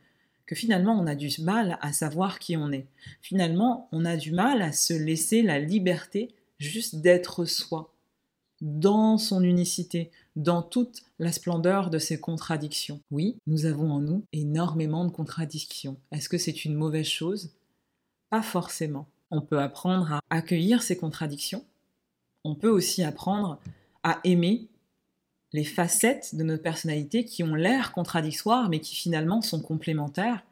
[0.48, 2.88] que finalement on a du mal à savoir qui on est.
[3.22, 7.94] Finalement, on a du mal à se laisser la liberté juste d'être soi,
[8.62, 13.00] dans son unicité, dans toute la splendeur de ses contradictions.
[13.12, 15.98] Oui, nous avons en nous énormément de contradictions.
[16.12, 17.52] Est-ce que c'est une mauvaise chose?
[18.32, 19.08] Pas forcément.
[19.30, 21.64] On peut apprendre à accueillir ces contradictions.
[22.44, 23.60] On peut aussi apprendre
[24.04, 24.68] à aimer
[25.54, 30.44] les facettes de notre personnalité qui ont l'air contradictoires mais qui finalement sont complémentaires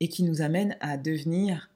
[0.00, 1.70] et qui nous amènent à devenir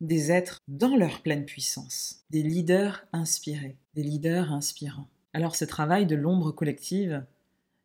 [0.00, 5.08] des êtres dans leur pleine puissance, des leaders inspirés, des leaders inspirants.
[5.32, 7.24] Alors ce travail de l'ombre collective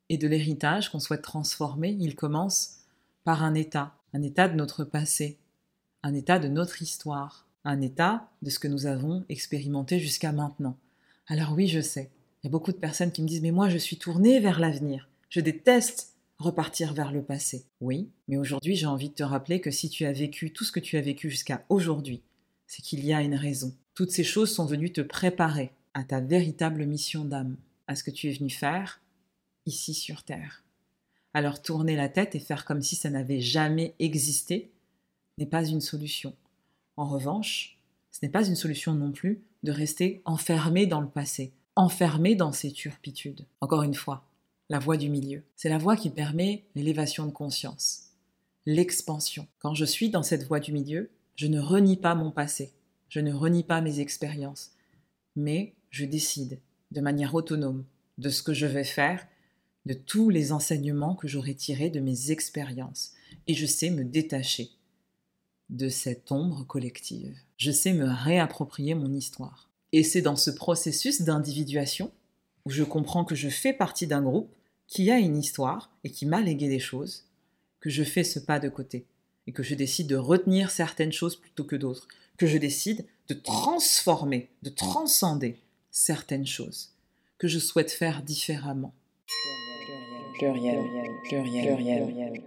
[0.10, 2.82] et de l'héritage qu'on souhaite transformer, il commence
[3.24, 5.40] par un état, un état de notre passé,
[6.04, 10.78] un état de notre histoire, un état de ce que nous avons expérimenté jusqu'à maintenant.
[11.28, 12.12] Alors oui, je sais,
[12.44, 14.60] il y a beaucoup de personnes qui me disent mais moi je suis tournée vers
[14.60, 17.66] l'avenir, je déteste repartir vers le passé.
[17.80, 20.74] Oui, mais aujourd'hui j'ai envie de te rappeler que si tu as vécu tout ce
[20.74, 22.22] que tu as vécu jusqu'à aujourd'hui,
[22.68, 23.74] c'est qu'il y a une raison.
[23.96, 27.56] Toutes ces choses sont venues te préparer à ta véritable mission d'âme,
[27.88, 29.00] à ce que tu es venu faire
[29.66, 30.64] ici sur Terre.
[31.34, 34.72] Alors tourner la tête et faire comme si ça n'avait jamais existé
[35.38, 36.36] n'est pas une solution.
[36.98, 37.80] En revanche,
[38.12, 42.52] ce n'est pas une solution non plus de rester enfermé dans le passé, enfermé dans
[42.52, 43.46] ses turpitudes.
[43.62, 44.26] Encore une fois,
[44.70, 45.44] la voie du milieu.
[45.56, 48.12] C'est la voie qui permet l'élévation de conscience,
[48.66, 49.48] l'expansion.
[49.60, 52.72] Quand je suis dans cette voie du milieu, je ne renie pas mon passé,
[53.10, 54.72] je ne renie pas mes expériences,
[55.36, 56.60] mais je décide
[56.92, 57.86] de manière autonome
[58.18, 59.28] de ce que je vais faire,
[59.86, 63.14] de tous les enseignements que j'aurai tirés de mes expériences,
[63.48, 64.70] et je sais me détacher
[65.74, 67.36] de cette ombre collective.
[67.58, 69.70] Je sais me réapproprier mon histoire.
[69.92, 72.12] Et c'est dans ce processus d'individuation
[72.66, 74.54] où je comprends que je fais partie d'un groupe
[74.88, 77.26] qui a une histoire et qui m'a légué des choses,
[77.80, 79.06] que je fais ce pas de côté
[79.48, 82.08] et que je décide de retenir certaines choses plutôt que d'autres,
[82.38, 85.60] que je décide de transformer, de transcender
[85.92, 86.92] certaines choses
[87.40, 88.94] que je souhaite faire différemment.
[90.38, 90.80] Pluriel,
[91.26, 92.44] pluriel, pluriel,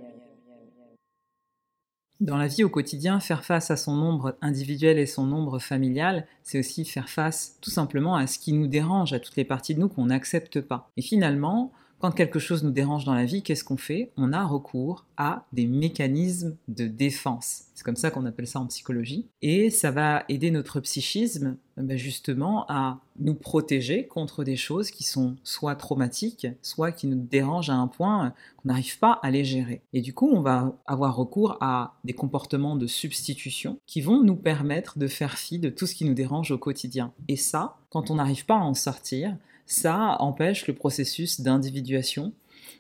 [2.21, 6.27] Dans la vie au quotidien, faire face à son nombre individuel et son nombre familial,
[6.43, 9.75] c'est aussi faire face tout simplement à ce qui nous dérange, à toutes les parties
[9.75, 10.91] de nous qu'on n'accepte pas.
[10.97, 11.73] Et finalement,
[12.07, 14.13] quand quelque chose nous dérange dans la vie, qu'est-ce qu'on fait?
[14.17, 17.65] On a recours à des mécanismes de défense.
[17.75, 19.27] C'est comme ça qu'on appelle ça en psychologie.
[19.43, 25.03] Et ça va aider notre psychisme ben justement à nous protéger contre des choses qui
[25.03, 29.45] sont soit traumatiques, soit qui nous dérangent à un point qu'on n'arrive pas à les
[29.45, 29.83] gérer.
[29.93, 34.37] Et du coup, on va avoir recours à des comportements de substitution qui vont nous
[34.37, 37.13] permettre de faire fi de tout ce qui nous dérange au quotidien.
[37.27, 42.33] Et ça, quand on n'arrive pas à en sortir, ça empêche le processus d'individuation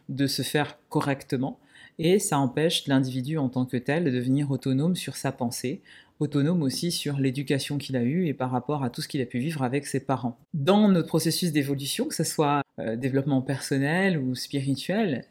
[0.09, 1.59] de se faire correctement
[1.99, 5.83] et ça empêche l'individu en tant que tel de devenir autonome sur sa pensée,
[6.20, 9.27] autonome aussi sur l'éducation qu'il a eue et par rapport à tout ce qu'il a
[9.27, 10.38] pu vivre avec ses parents.
[10.55, 15.25] Dans notre processus d'évolution, que ce soit euh, développement personnel ou spirituel,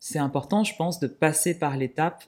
[0.00, 2.24] c'est important, je pense, de passer par l'étape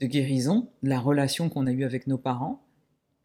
[0.00, 2.62] de guérison la relation qu'on a eue avec nos parents,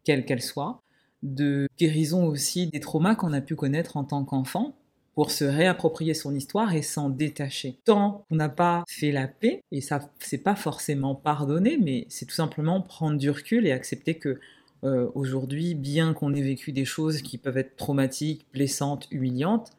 [0.04, 0.80] quelle qu'elle soit,
[1.22, 4.74] de guérison aussi des traumas qu'on a pu connaître en tant qu'enfant
[5.14, 7.78] pour se réapproprier son histoire et s'en détacher.
[7.84, 12.26] Tant qu'on n'a pas fait la paix, et ça c'est pas forcément pardonner, mais c'est
[12.26, 14.38] tout simplement prendre du recul et accepter que
[14.82, 19.72] euh, aujourd'hui, bien qu'on ait vécu des choses qui peuvent être traumatiques, blessantes, humiliantes,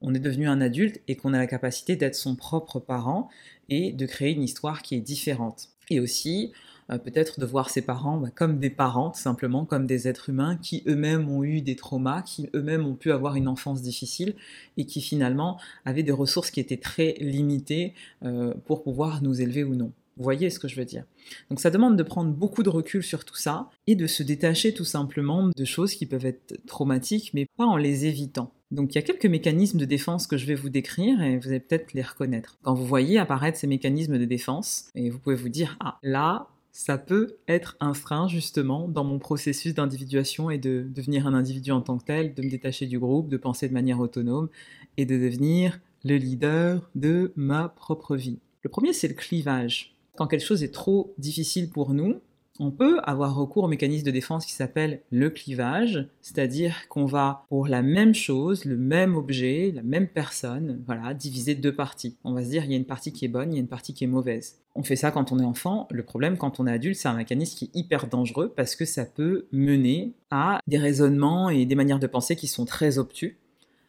[0.00, 3.28] on est devenu un adulte et qu'on a la capacité d'être son propre parent
[3.68, 5.68] et de créer une histoire qui est différente.
[5.90, 6.52] Et aussi,
[6.96, 10.82] peut-être de voir ses parents bah, comme des parents, simplement comme des êtres humains qui
[10.86, 14.34] eux-mêmes ont eu des traumas, qui eux-mêmes ont pu avoir une enfance difficile
[14.78, 19.64] et qui finalement avaient des ressources qui étaient très limitées euh, pour pouvoir nous élever
[19.64, 19.92] ou non.
[20.16, 21.04] Vous voyez ce que je veux dire?
[21.48, 24.74] Donc ça demande de prendre beaucoup de recul sur tout ça et de se détacher
[24.74, 28.52] tout simplement de choses qui peuvent être traumatiques, mais pas en les évitant.
[28.72, 31.48] Donc il y a quelques mécanismes de défense que je vais vous décrire et vous
[31.48, 32.58] allez peut-être les reconnaître.
[32.62, 36.48] Quand vous voyez apparaître ces mécanismes de défense, et vous pouvez vous dire, ah là,
[36.78, 41.72] ça peut être un frein justement dans mon processus d'individuation et de devenir un individu
[41.72, 44.48] en tant que tel, de me détacher du groupe, de penser de manière autonome
[44.96, 48.38] et de devenir le leader de ma propre vie.
[48.62, 49.96] Le premier, c'est le clivage.
[50.16, 52.20] Quand quelque chose est trop difficile pour nous,
[52.58, 57.44] on peut avoir recours au mécanisme de défense qui s'appelle le clivage, c'est-à-dire qu'on va,
[57.48, 62.16] pour la même chose, le même objet, la même personne, voilà, diviser deux parties.
[62.24, 63.60] On va se dire, il y a une partie qui est bonne, il y a
[63.60, 64.58] une partie qui est mauvaise.
[64.74, 65.88] On fait ça quand on est enfant.
[65.90, 68.84] Le problème, quand on est adulte, c'est un mécanisme qui est hyper dangereux parce que
[68.84, 73.38] ça peut mener à des raisonnements et des manières de penser qui sont très obtus,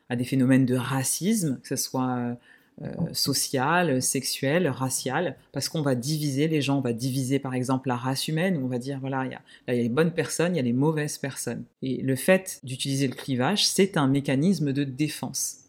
[0.09, 2.37] à des phénomènes de racisme, que ce soit
[2.81, 7.89] euh, social, sexuel, racial, parce qu'on va diviser les gens, on va diviser par exemple
[7.89, 10.57] la race humaine, on va dire voilà, il y, y a les bonnes personnes, il
[10.57, 11.63] y a les mauvaises personnes.
[11.81, 15.65] Et le fait d'utiliser le clivage, c'est un mécanisme de défense.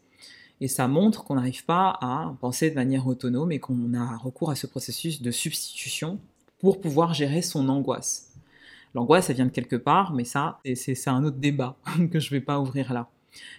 [0.60, 4.50] Et ça montre qu'on n'arrive pas à penser de manière autonome et qu'on a recours
[4.50, 6.18] à ce processus de substitution
[6.58, 8.34] pour pouvoir gérer son angoisse.
[8.94, 11.76] L'angoisse, ça vient de quelque part, mais ça, c'est un autre débat
[12.12, 13.08] que je ne vais pas ouvrir là.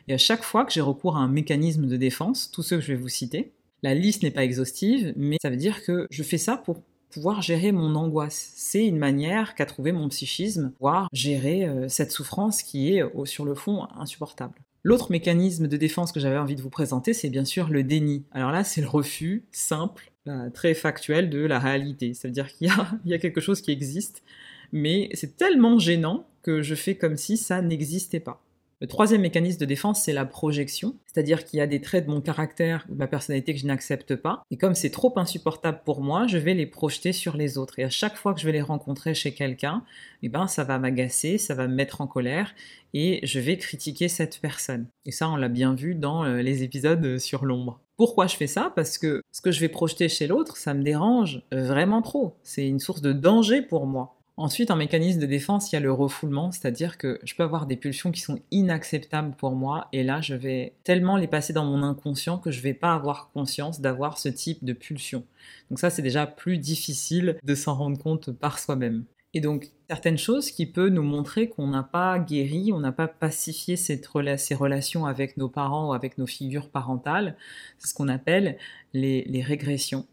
[0.07, 2.83] Et à chaque fois que j'ai recours à un mécanisme de défense, tous ceux que
[2.83, 3.51] je vais vous citer,
[3.83, 7.41] la liste n'est pas exhaustive, mais ça veut dire que je fais ça pour pouvoir
[7.41, 8.53] gérer mon angoisse.
[8.55, 13.45] C'est une manière qu'a trouvé mon psychisme, pouvoir gérer euh, cette souffrance qui est sur
[13.45, 14.55] le fond insupportable.
[14.83, 18.23] L'autre mécanisme de défense que j'avais envie de vous présenter, c'est bien sûr le déni.
[18.31, 22.13] Alors là, c'est le refus simple euh, très factuel de la réalité.
[22.13, 22.71] C'est-à-dire qu'il y,
[23.09, 24.23] y a, quelque chose qui existe,
[24.71, 28.43] mais c'est tellement gênant que je fais comme si ça n'existait pas.
[28.81, 32.11] Le troisième mécanisme de défense, c'est la projection, c'est-à-dire qu'il y a des traits de
[32.11, 35.81] mon caractère ou de ma personnalité que je n'accepte pas, et comme c'est trop insupportable
[35.85, 37.77] pour moi, je vais les projeter sur les autres.
[37.77, 39.83] Et à chaque fois que je vais les rencontrer chez quelqu'un,
[40.23, 42.55] eh ben, ça va m'agacer, ça va me mettre en colère,
[42.95, 44.87] et je vais critiquer cette personne.
[45.05, 47.79] Et ça, on l'a bien vu dans euh, les épisodes sur l'ombre.
[47.97, 48.73] Pourquoi je fais ça?
[48.75, 52.33] Parce que ce que je vais projeter chez l'autre, ça me dérange vraiment trop.
[52.41, 54.15] C'est une source de danger pour moi.
[54.37, 57.65] Ensuite, en mécanisme de défense, il y a le refoulement, c'est-à-dire que je peux avoir
[57.65, 61.65] des pulsions qui sont inacceptables pour moi, et là, je vais tellement les passer dans
[61.65, 65.25] mon inconscient que je ne vais pas avoir conscience d'avoir ce type de pulsion.
[65.69, 69.03] Donc ça, c'est déjà plus difficile de s'en rendre compte par soi-même.
[69.33, 73.07] Et donc, certaines choses qui peuvent nous montrer qu'on n'a pas guéri, on n'a pas
[73.07, 77.37] pacifié ces relations avec nos parents ou avec nos figures parentales,
[77.77, 78.57] c'est ce qu'on appelle
[78.93, 80.07] les régressions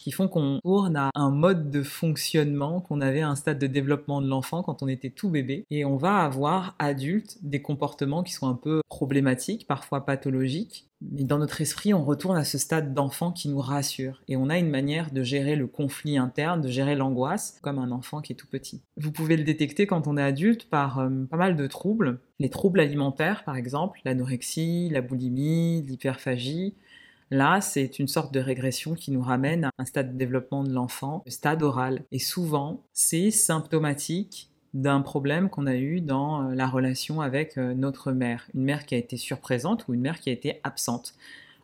[0.00, 3.66] qui font qu'on tourne à un mode de fonctionnement qu'on avait à un stade de
[3.66, 5.66] développement de l'enfant quand on était tout bébé.
[5.70, 10.88] Et on va avoir adulte des comportements qui sont un peu problématiques, parfois pathologiques.
[11.02, 14.22] Mais dans notre esprit, on retourne à ce stade d'enfant qui nous rassure.
[14.26, 17.90] Et on a une manière de gérer le conflit interne, de gérer l'angoisse, comme un
[17.90, 18.82] enfant qui est tout petit.
[18.96, 22.20] Vous pouvez le détecter quand on est adulte par euh, pas mal de troubles.
[22.38, 26.74] Les troubles alimentaires, par exemple, l'anorexie, la boulimie, l'hyperphagie,
[27.30, 30.72] Là, c'est une sorte de régression qui nous ramène à un stade de développement de
[30.72, 32.02] l'enfant, le stade oral.
[32.10, 37.74] Et souvent, c'est symptomatique d'un problème qu'on a eu dans euh, la relation avec euh,
[37.74, 38.48] notre mère.
[38.54, 41.14] Une mère qui a été surprésente ou une mère qui a été absente.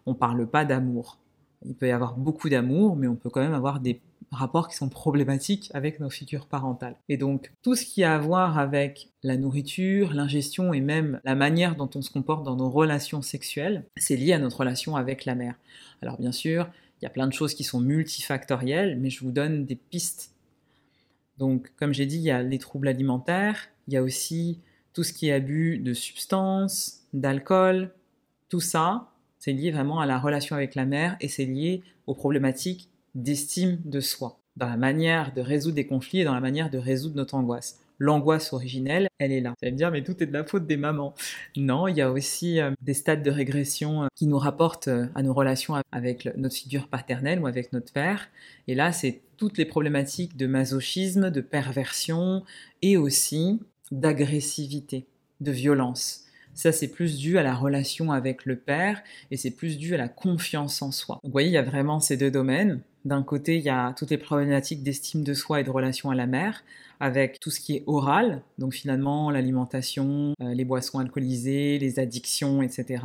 [0.06, 1.18] On ne parle pas d'amour.
[1.64, 4.00] Il peut y avoir beaucoup d'amour, mais on peut quand même avoir des
[4.32, 6.96] rapports qui sont problématiques avec nos figures parentales.
[7.08, 11.34] Et donc, tout ce qui a à voir avec la nourriture, l'ingestion et même la
[11.34, 15.24] manière dont on se comporte dans nos relations sexuelles, c'est lié à notre relation avec
[15.24, 15.54] la mère.
[16.02, 16.68] Alors bien sûr,
[17.00, 20.34] il y a plein de choses qui sont multifactorielles, mais je vous donne des pistes.
[21.38, 24.60] Donc, comme j'ai dit, il y a les troubles alimentaires, il y a aussi
[24.94, 27.92] tout ce qui est abus de substances, d'alcool,
[28.48, 29.12] tout ça,
[29.46, 33.78] c'est lié vraiment à la relation avec la mère et c'est lié aux problématiques d'estime
[33.84, 37.14] de soi, dans la manière de résoudre des conflits et dans la manière de résoudre
[37.14, 37.78] notre angoisse.
[38.00, 39.50] L'angoisse originelle, elle est là.
[39.50, 41.14] Vous allez me dire, mais tout est de la faute des mamans.
[41.56, 45.06] Non, il y a aussi euh, des stades de régression euh, qui nous rapportent euh,
[45.14, 48.28] à nos relations avec notre figure paternelle ou avec notre père.
[48.66, 52.42] Et là, c'est toutes les problématiques de masochisme, de perversion
[52.82, 53.60] et aussi
[53.92, 55.06] d'agressivité,
[55.40, 56.25] de violence.
[56.56, 59.98] Ça, c'est plus dû à la relation avec le père et c'est plus dû à
[59.98, 61.20] la confiance en soi.
[61.22, 62.80] vous voyez, il y a vraiment ces deux domaines.
[63.04, 66.14] D'un côté, il y a toutes les problématiques d'estime de soi et de relation à
[66.14, 66.64] la mère,
[66.98, 72.62] avec tout ce qui est oral, donc finalement l'alimentation, euh, les boissons alcoolisées, les addictions,
[72.62, 73.04] etc.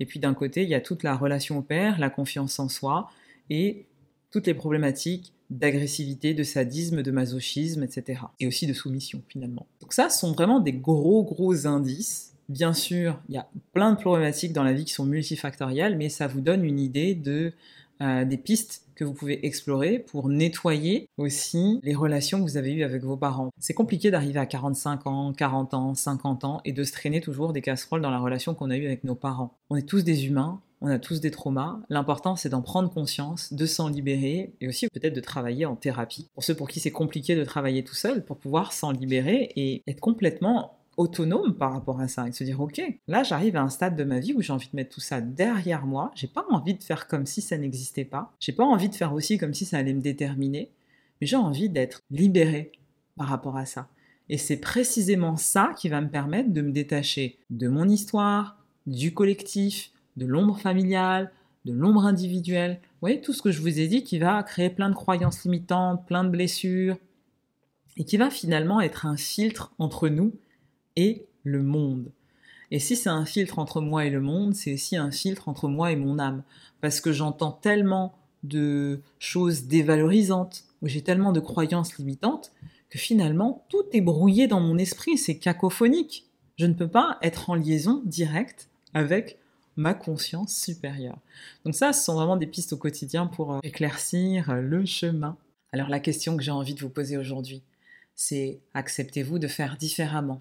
[0.00, 2.68] Et puis d'un côté, il y a toute la relation au père, la confiance en
[2.68, 3.10] soi
[3.50, 3.84] et
[4.30, 8.22] toutes les problématiques d'agressivité, de sadisme, de masochisme, etc.
[8.40, 9.66] Et aussi de soumission finalement.
[9.80, 12.32] Donc ça, ce sont vraiment des gros gros indices.
[12.48, 16.08] Bien sûr, il y a plein de problématiques dans la vie qui sont multifactorielles, mais
[16.08, 17.52] ça vous donne une idée de
[18.02, 22.72] euh, des pistes que vous pouvez explorer pour nettoyer aussi les relations que vous avez
[22.72, 23.50] eues avec vos parents.
[23.58, 27.52] C'est compliqué d'arriver à 45 ans, 40 ans, 50 ans et de se traîner toujours
[27.52, 29.54] des casseroles dans la relation qu'on a eue avec nos parents.
[29.70, 31.80] On est tous des humains, on a tous des traumas.
[31.88, 36.28] L'important, c'est d'en prendre conscience, de s'en libérer et aussi peut-être de travailler en thérapie.
[36.34, 39.82] Pour ceux pour qui c'est compliqué de travailler tout seul, pour pouvoir s'en libérer et
[39.86, 43.68] être complètement autonome par rapport à ça et se dire ok là j'arrive à un
[43.68, 46.10] stade de ma vie où j'ai envie de mettre tout ça derrière moi.
[46.14, 48.32] J'ai pas envie de faire comme si ça n'existait pas.
[48.40, 50.70] J'ai pas envie de faire aussi comme si ça allait me déterminer.
[51.20, 52.72] Mais j'ai envie d'être libéré
[53.16, 53.88] par rapport à ça.
[54.28, 59.14] Et c'est précisément ça qui va me permettre de me détacher de mon histoire du
[59.14, 61.30] collectif de l'ombre familiale
[61.66, 62.78] de l'ombre individuelle.
[62.80, 65.42] Vous voyez tout ce que je vous ai dit qui va créer plein de croyances
[65.44, 66.96] limitantes plein de blessures
[67.96, 70.32] et qui va finalement être un filtre entre nous
[70.96, 72.10] et le monde.
[72.70, 75.68] Et si c'est un filtre entre moi et le monde, c'est aussi un filtre entre
[75.68, 76.42] moi et mon âme.
[76.80, 82.52] Parce que j'entends tellement de choses dévalorisantes, où j'ai tellement de croyances limitantes,
[82.90, 86.26] que finalement, tout est brouillé dans mon esprit, c'est cacophonique.
[86.58, 89.38] Je ne peux pas être en liaison directe avec
[89.76, 91.18] ma conscience supérieure.
[91.64, 95.36] Donc ça, ce sont vraiment des pistes au quotidien pour euh, éclaircir le chemin.
[95.72, 97.62] Alors la question que j'ai envie de vous poser aujourd'hui,
[98.14, 100.40] c'est acceptez-vous de faire différemment?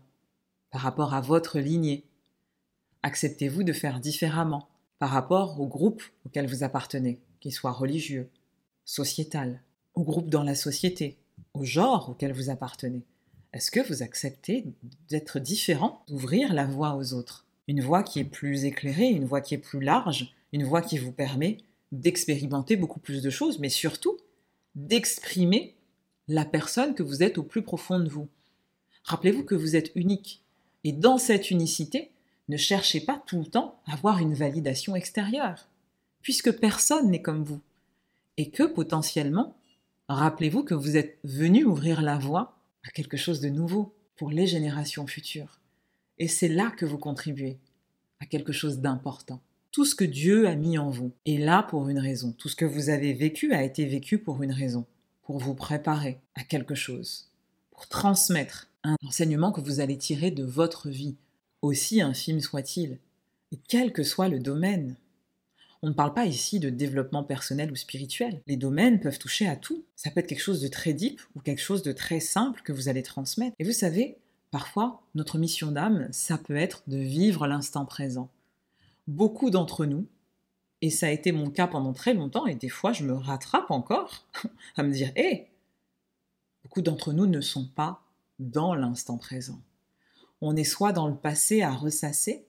[0.76, 2.04] Par rapport à votre lignée
[3.02, 4.68] Acceptez-vous de faire différemment
[5.00, 8.30] par rapport au groupe auquel vous appartenez, qu'il soit religieux,
[8.84, 9.62] sociétal,
[9.94, 11.18] au groupe dans la société,
[11.54, 13.04] au genre auquel vous appartenez
[13.54, 14.66] Est-ce que vous acceptez
[15.08, 17.46] d'être différent, d'ouvrir la voie aux autres?
[17.70, 20.98] Une voie qui est plus éclairée, une voie qui est plus large, une voie qui
[20.98, 21.60] vous permet
[21.94, 24.18] d'expérimenter beaucoup plus de choses, mais surtout
[24.76, 25.78] d'exprimer
[26.28, 28.28] la personne que vous êtes au plus profond de vous.
[29.06, 30.45] Rappelez-vous que vous êtes unique.
[30.86, 32.12] Et dans cette unicité,
[32.48, 35.68] ne cherchez pas tout le temps à avoir une validation extérieure,
[36.22, 37.60] puisque personne n'est comme vous.
[38.38, 39.58] Et que potentiellement,
[40.10, 44.46] rappelez-vous que vous êtes venu ouvrir la voie à quelque chose de nouveau pour les
[44.46, 45.60] générations futures.
[46.20, 47.58] Et c'est là que vous contribuez
[48.20, 49.42] à quelque chose d'important.
[49.72, 52.32] Tout ce que Dieu a mis en vous est là pour une raison.
[52.32, 54.86] Tout ce que vous avez vécu a été vécu pour une raison,
[55.24, 57.32] pour vous préparer à quelque chose,
[57.72, 61.16] pour transmettre un enseignement que vous allez tirer de votre vie,
[61.62, 63.00] aussi infime soit-il,
[63.52, 64.96] et quel que soit le domaine.
[65.82, 68.42] On ne parle pas ici de développement personnel ou spirituel.
[68.48, 69.84] Les domaines peuvent toucher à tout.
[69.96, 72.72] Ça peut être quelque chose de très deep ou quelque chose de très simple que
[72.74, 73.56] vous allez transmettre.
[73.60, 74.18] Et vous savez,
[74.52, 78.30] parfois, notre mission d'âme, ça peut être de vivre l'instant présent.
[79.08, 80.08] Beaucoup d'entre nous,
[80.82, 83.72] et ça a été mon cas pendant très longtemps, et des fois je me rattrape
[83.72, 84.26] encore
[84.76, 85.48] à me dire, hé,
[86.64, 88.05] beaucoup d'entre nous ne sont pas
[88.40, 89.62] dans l'instant présent
[90.42, 92.46] on est soit dans le passé à ressasser,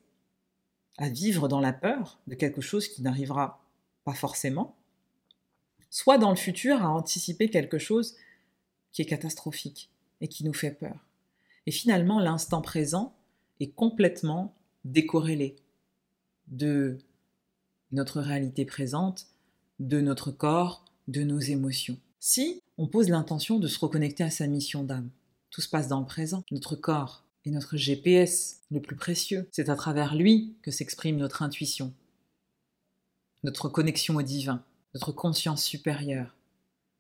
[0.99, 3.65] à vivre dans la peur de quelque chose qui n'arrivera
[4.05, 4.77] pas forcément,
[5.91, 8.17] soit dans le futur à anticiper quelque chose
[8.93, 11.07] qui est catastrophique et qui nous fait peur.
[11.67, 13.15] Et finalement, l'instant présent
[13.61, 15.57] est complètement décorrélé
[16.49, 16.99] de
[17.93, 19.27] notre réalité présente,
[19.81, 21.99] de notre corps, de nos émotions.
[22.21, 25.11] Si on pose l'intention de se reconnecter à sa mission d'âme,
[25.51, 26.43] tout se passe dans le présent.
[26.51, 29.49] Notre corps, et notre GPS le plus précieux.
[29.53, 31.95] C'est à travers lui que s'exprime notre intuition,
[33.45, 34.63] notre connexion au divin,
[34.95, 36.35] notre conscience supérieure,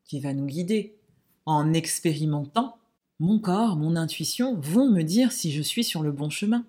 [0.04, 0.96] qui va nous guider.
[1.44, 2.78] En expérimentant,
[3.18, 6.64] mon corps, mon intuition vont me dire si je suis sur le bon chemin.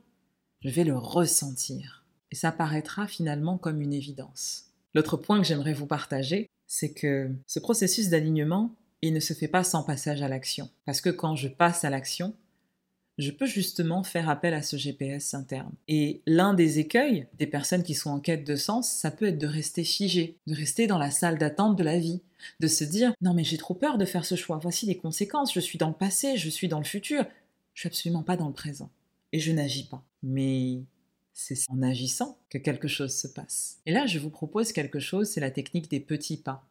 [0.61, 2.03] Je vais le ressentir.
[2.31, 4.65] Et ça paraîtra finalement comme une évidence.
[4.93, 9.47] L'autre point que j'aimerais vous partager, c'est que ce processus d'alignement, il ne se fait
[9.47, 10.69] pas sans passage à l'action.
[10.85, 12.33] Parce que quand je passe à l'action,
[13.17, 15.73] je peux justement faire appel à ce GPS interne.
[15.87, 19.39] Et l'un des écueils des personnes qui sont en quête de sens, ça peut être
[19.39, 22.21] de rester figé, de rester dans la salle d'attente de la vie,
[22.59, 25.53] de se dire non mais j'ai trop peur de faire ce choix, voici les conséquences,
[25.53, 27.25] je suis dans le passé, je suis dans le futur,
[27.73, 28.91] je suis absolument pas dans le présent.
[29.33, 30.03] Et je n'agis pas.
[30.23, 30.81] Mais
[31.33, 33.79] c'est en agissant que quelque chose se passe.
[33.85, 36.66] Et là, je vous propose quelque chose, c'est la technique des petits pas.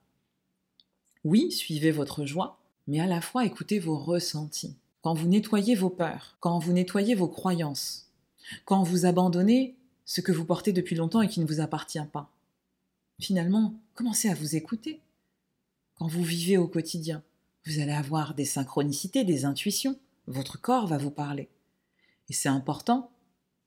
[1.26, 2.56] Oui, suivez votre joie,
[2.86, 7.16] mais à la fois écoutez vos ressentis quand vous nettoyez vos peurs, quand vous nettoyez
[7.16, 8.12] vos croyances,
[8.64, 9.74] quand vous abandonnez
[10.04, 12.30] ce que vous portez depuis longtemps et qui ne vous appartient pas.
[13.18, 15.00] Finalement, commencez à vous écouter.
[15.96, 17.24] Quand vous vivez au quotidien,
[17.64, 19.98] vous allez avoir des synchronicités, des intuitions.
[20.28, 21.48] Votre corps va vous parler.
[22.28, 23.10] Et c'est important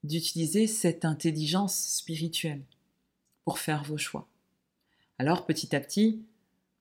[0.06, 2.64] d'utiliser cette intelligence spirituelle
[3.44, 4.30] pour faire vos choix.
[5.18, 6.24] Alors petit à petit,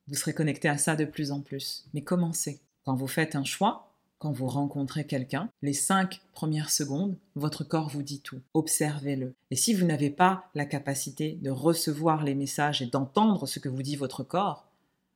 [0.08, 1.84] vous serez connecté à ça de plus en plus.
[1.94, 2.60] Mais commencez.
[2.84, 7.88] Quand vous faites un choix, quand vous rencontrez quelqu'un, les cinq premières secondes, votre corps
[7.88, 8.40] vous dit tout.
[8.54, 9.34] Observez-le.
[9.50, 13.68] Et si vous n'avez pas la capacité de recevoir les messages et d'entendre ce que
[13.68, 14.66] vous dit votre corps,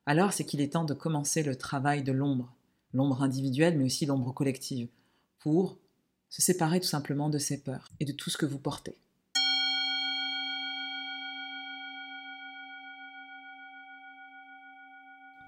[0.05, 2.53] alors c'est qu'il est temps de commencer le travail de l'ombre,
[2.93, 4.87] l'ombre individuelle mais aussi l'ombre collective,
[5.39, 5.77] pour
[6.29, 8.95] se séparer tout simplement de ces peurs et de tout ce que vous portez.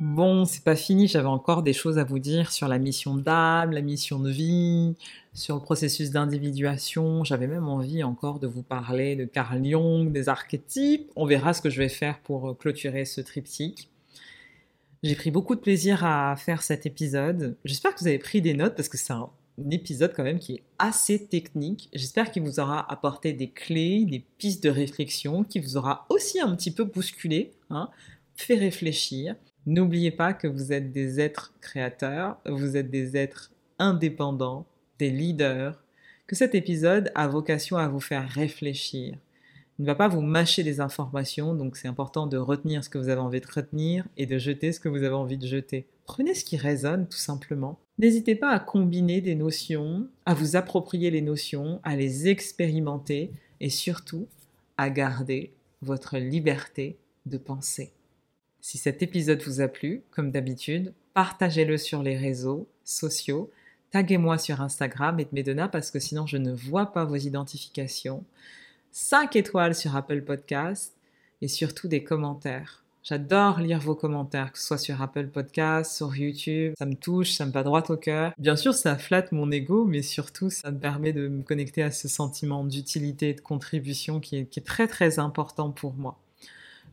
[0.01, 3.71] Bon, c'est pas fini, j'avais encore des choses à vous dire sur la mission d'âme,
[3.71, 4.93] la mission de vie,
[5.33, 7.23] sur le processus d'individuation.
[7.23, 11.09] J'avais même envie encore de vous parler de Carl Jung, des archétypes.
[11.15, 13.89] On verra ce que je vais faire pour euh, clôturer ce triptyque.
[15.01, 17.55] J'ai pris beaucoup de plaisir à faire cet épisode.
[17.63, 19.29] J'espère que vous avez pris des notes parce que c'est un
[19.71, 21.87] épisode quand même qui est assez technique.
[21.93, 26.41] J'espère qu'il vous aura apporté des clés, des pistes de réflexion, qui vous aura aussi
[26.41, 27.89] un petit peu bousculé, hein,
[28.35, 29.35] fait réfléchir.
[29.67, 34.67] N'oubliez pas que vous êtes des êtres créateurs, vous êtes des êtres indépendants,
[34.99, 35.83] des leaders,
[36.27, 39.17] que cet épisode a vocation à vous faire réfléchir.
[39.77, 42.97] Il ne va pas vous mâcher des informations, donc c'est important de retenir ce que
[42.97, 45.87] vous avez envie de retenir et de jeter ce que vous avez envie de jeter.
[46.05, 47.79] Prenez ce qui résonne tout simplement.
[47.97, 53.69] N'hésitez pas à combiner des notions, à vous approprier les notions, à les expérimenter et
[53.69, 54.27] surtout
[54.77, 57.91] à garder votre liberté de penser.
[58.67, 63.51] Si cet épisode vous a plu, comme d'habitude, partagez-le sur les réseaux sociaux,
[63.91, 68.23] taguez-moi sur Instagram et Medona parce que sinon je ne vois pas vos identifications.
[68.91, 70.95] 5 étoiles sur Apple Podcast
[71.43, 72.83] et surtout des commentaires.
[73.03, 76.73] J'adore lire vos commentaires, que ce soit sur Apple Podcast, sur YouTube.
[76.79, 78.33] Ça me touche, ça me va droit au cœur.
[78.39, 81.91] Bien sûr, ça flatte mon ego, mais surtout, ça me permet de me connecter à
[81.91, 86.17] ce sentiment d'utilité et de contribution qui qui est très très important pour moi.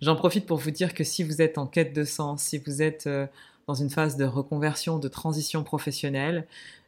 [0.02, 2.82] J'en profite pour vous dire que si vous êtes en quête de sens, si vous
[2.82, 3.26] êtes euh,
[3.68, 6.44] dans une phase de reconversion, de transition professionnelle,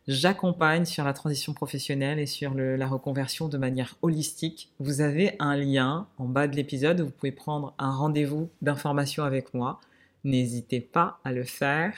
[0.08, 4.68] j'accompagne sur la transition professionnelle et sur la reconversion de manière holistique.
[4.80, 9.22] Vous avez un lien en bas de l'épisode où vous pouvez prendre un rendez-vous d'information
[9.22, 9.80] avec moi.
[10.24, 11.94] N'hésitez pas à le faire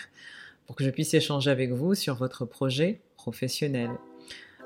[0.67, 3.89] pour que je puisse échanger avec vous sur votre projet professionnel.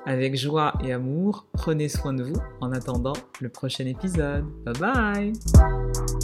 [0.05, 4.45] Avec joie et amour, prenez soin de vous en attendant le prochain épisode.
[4.65, 6.20] Bye bye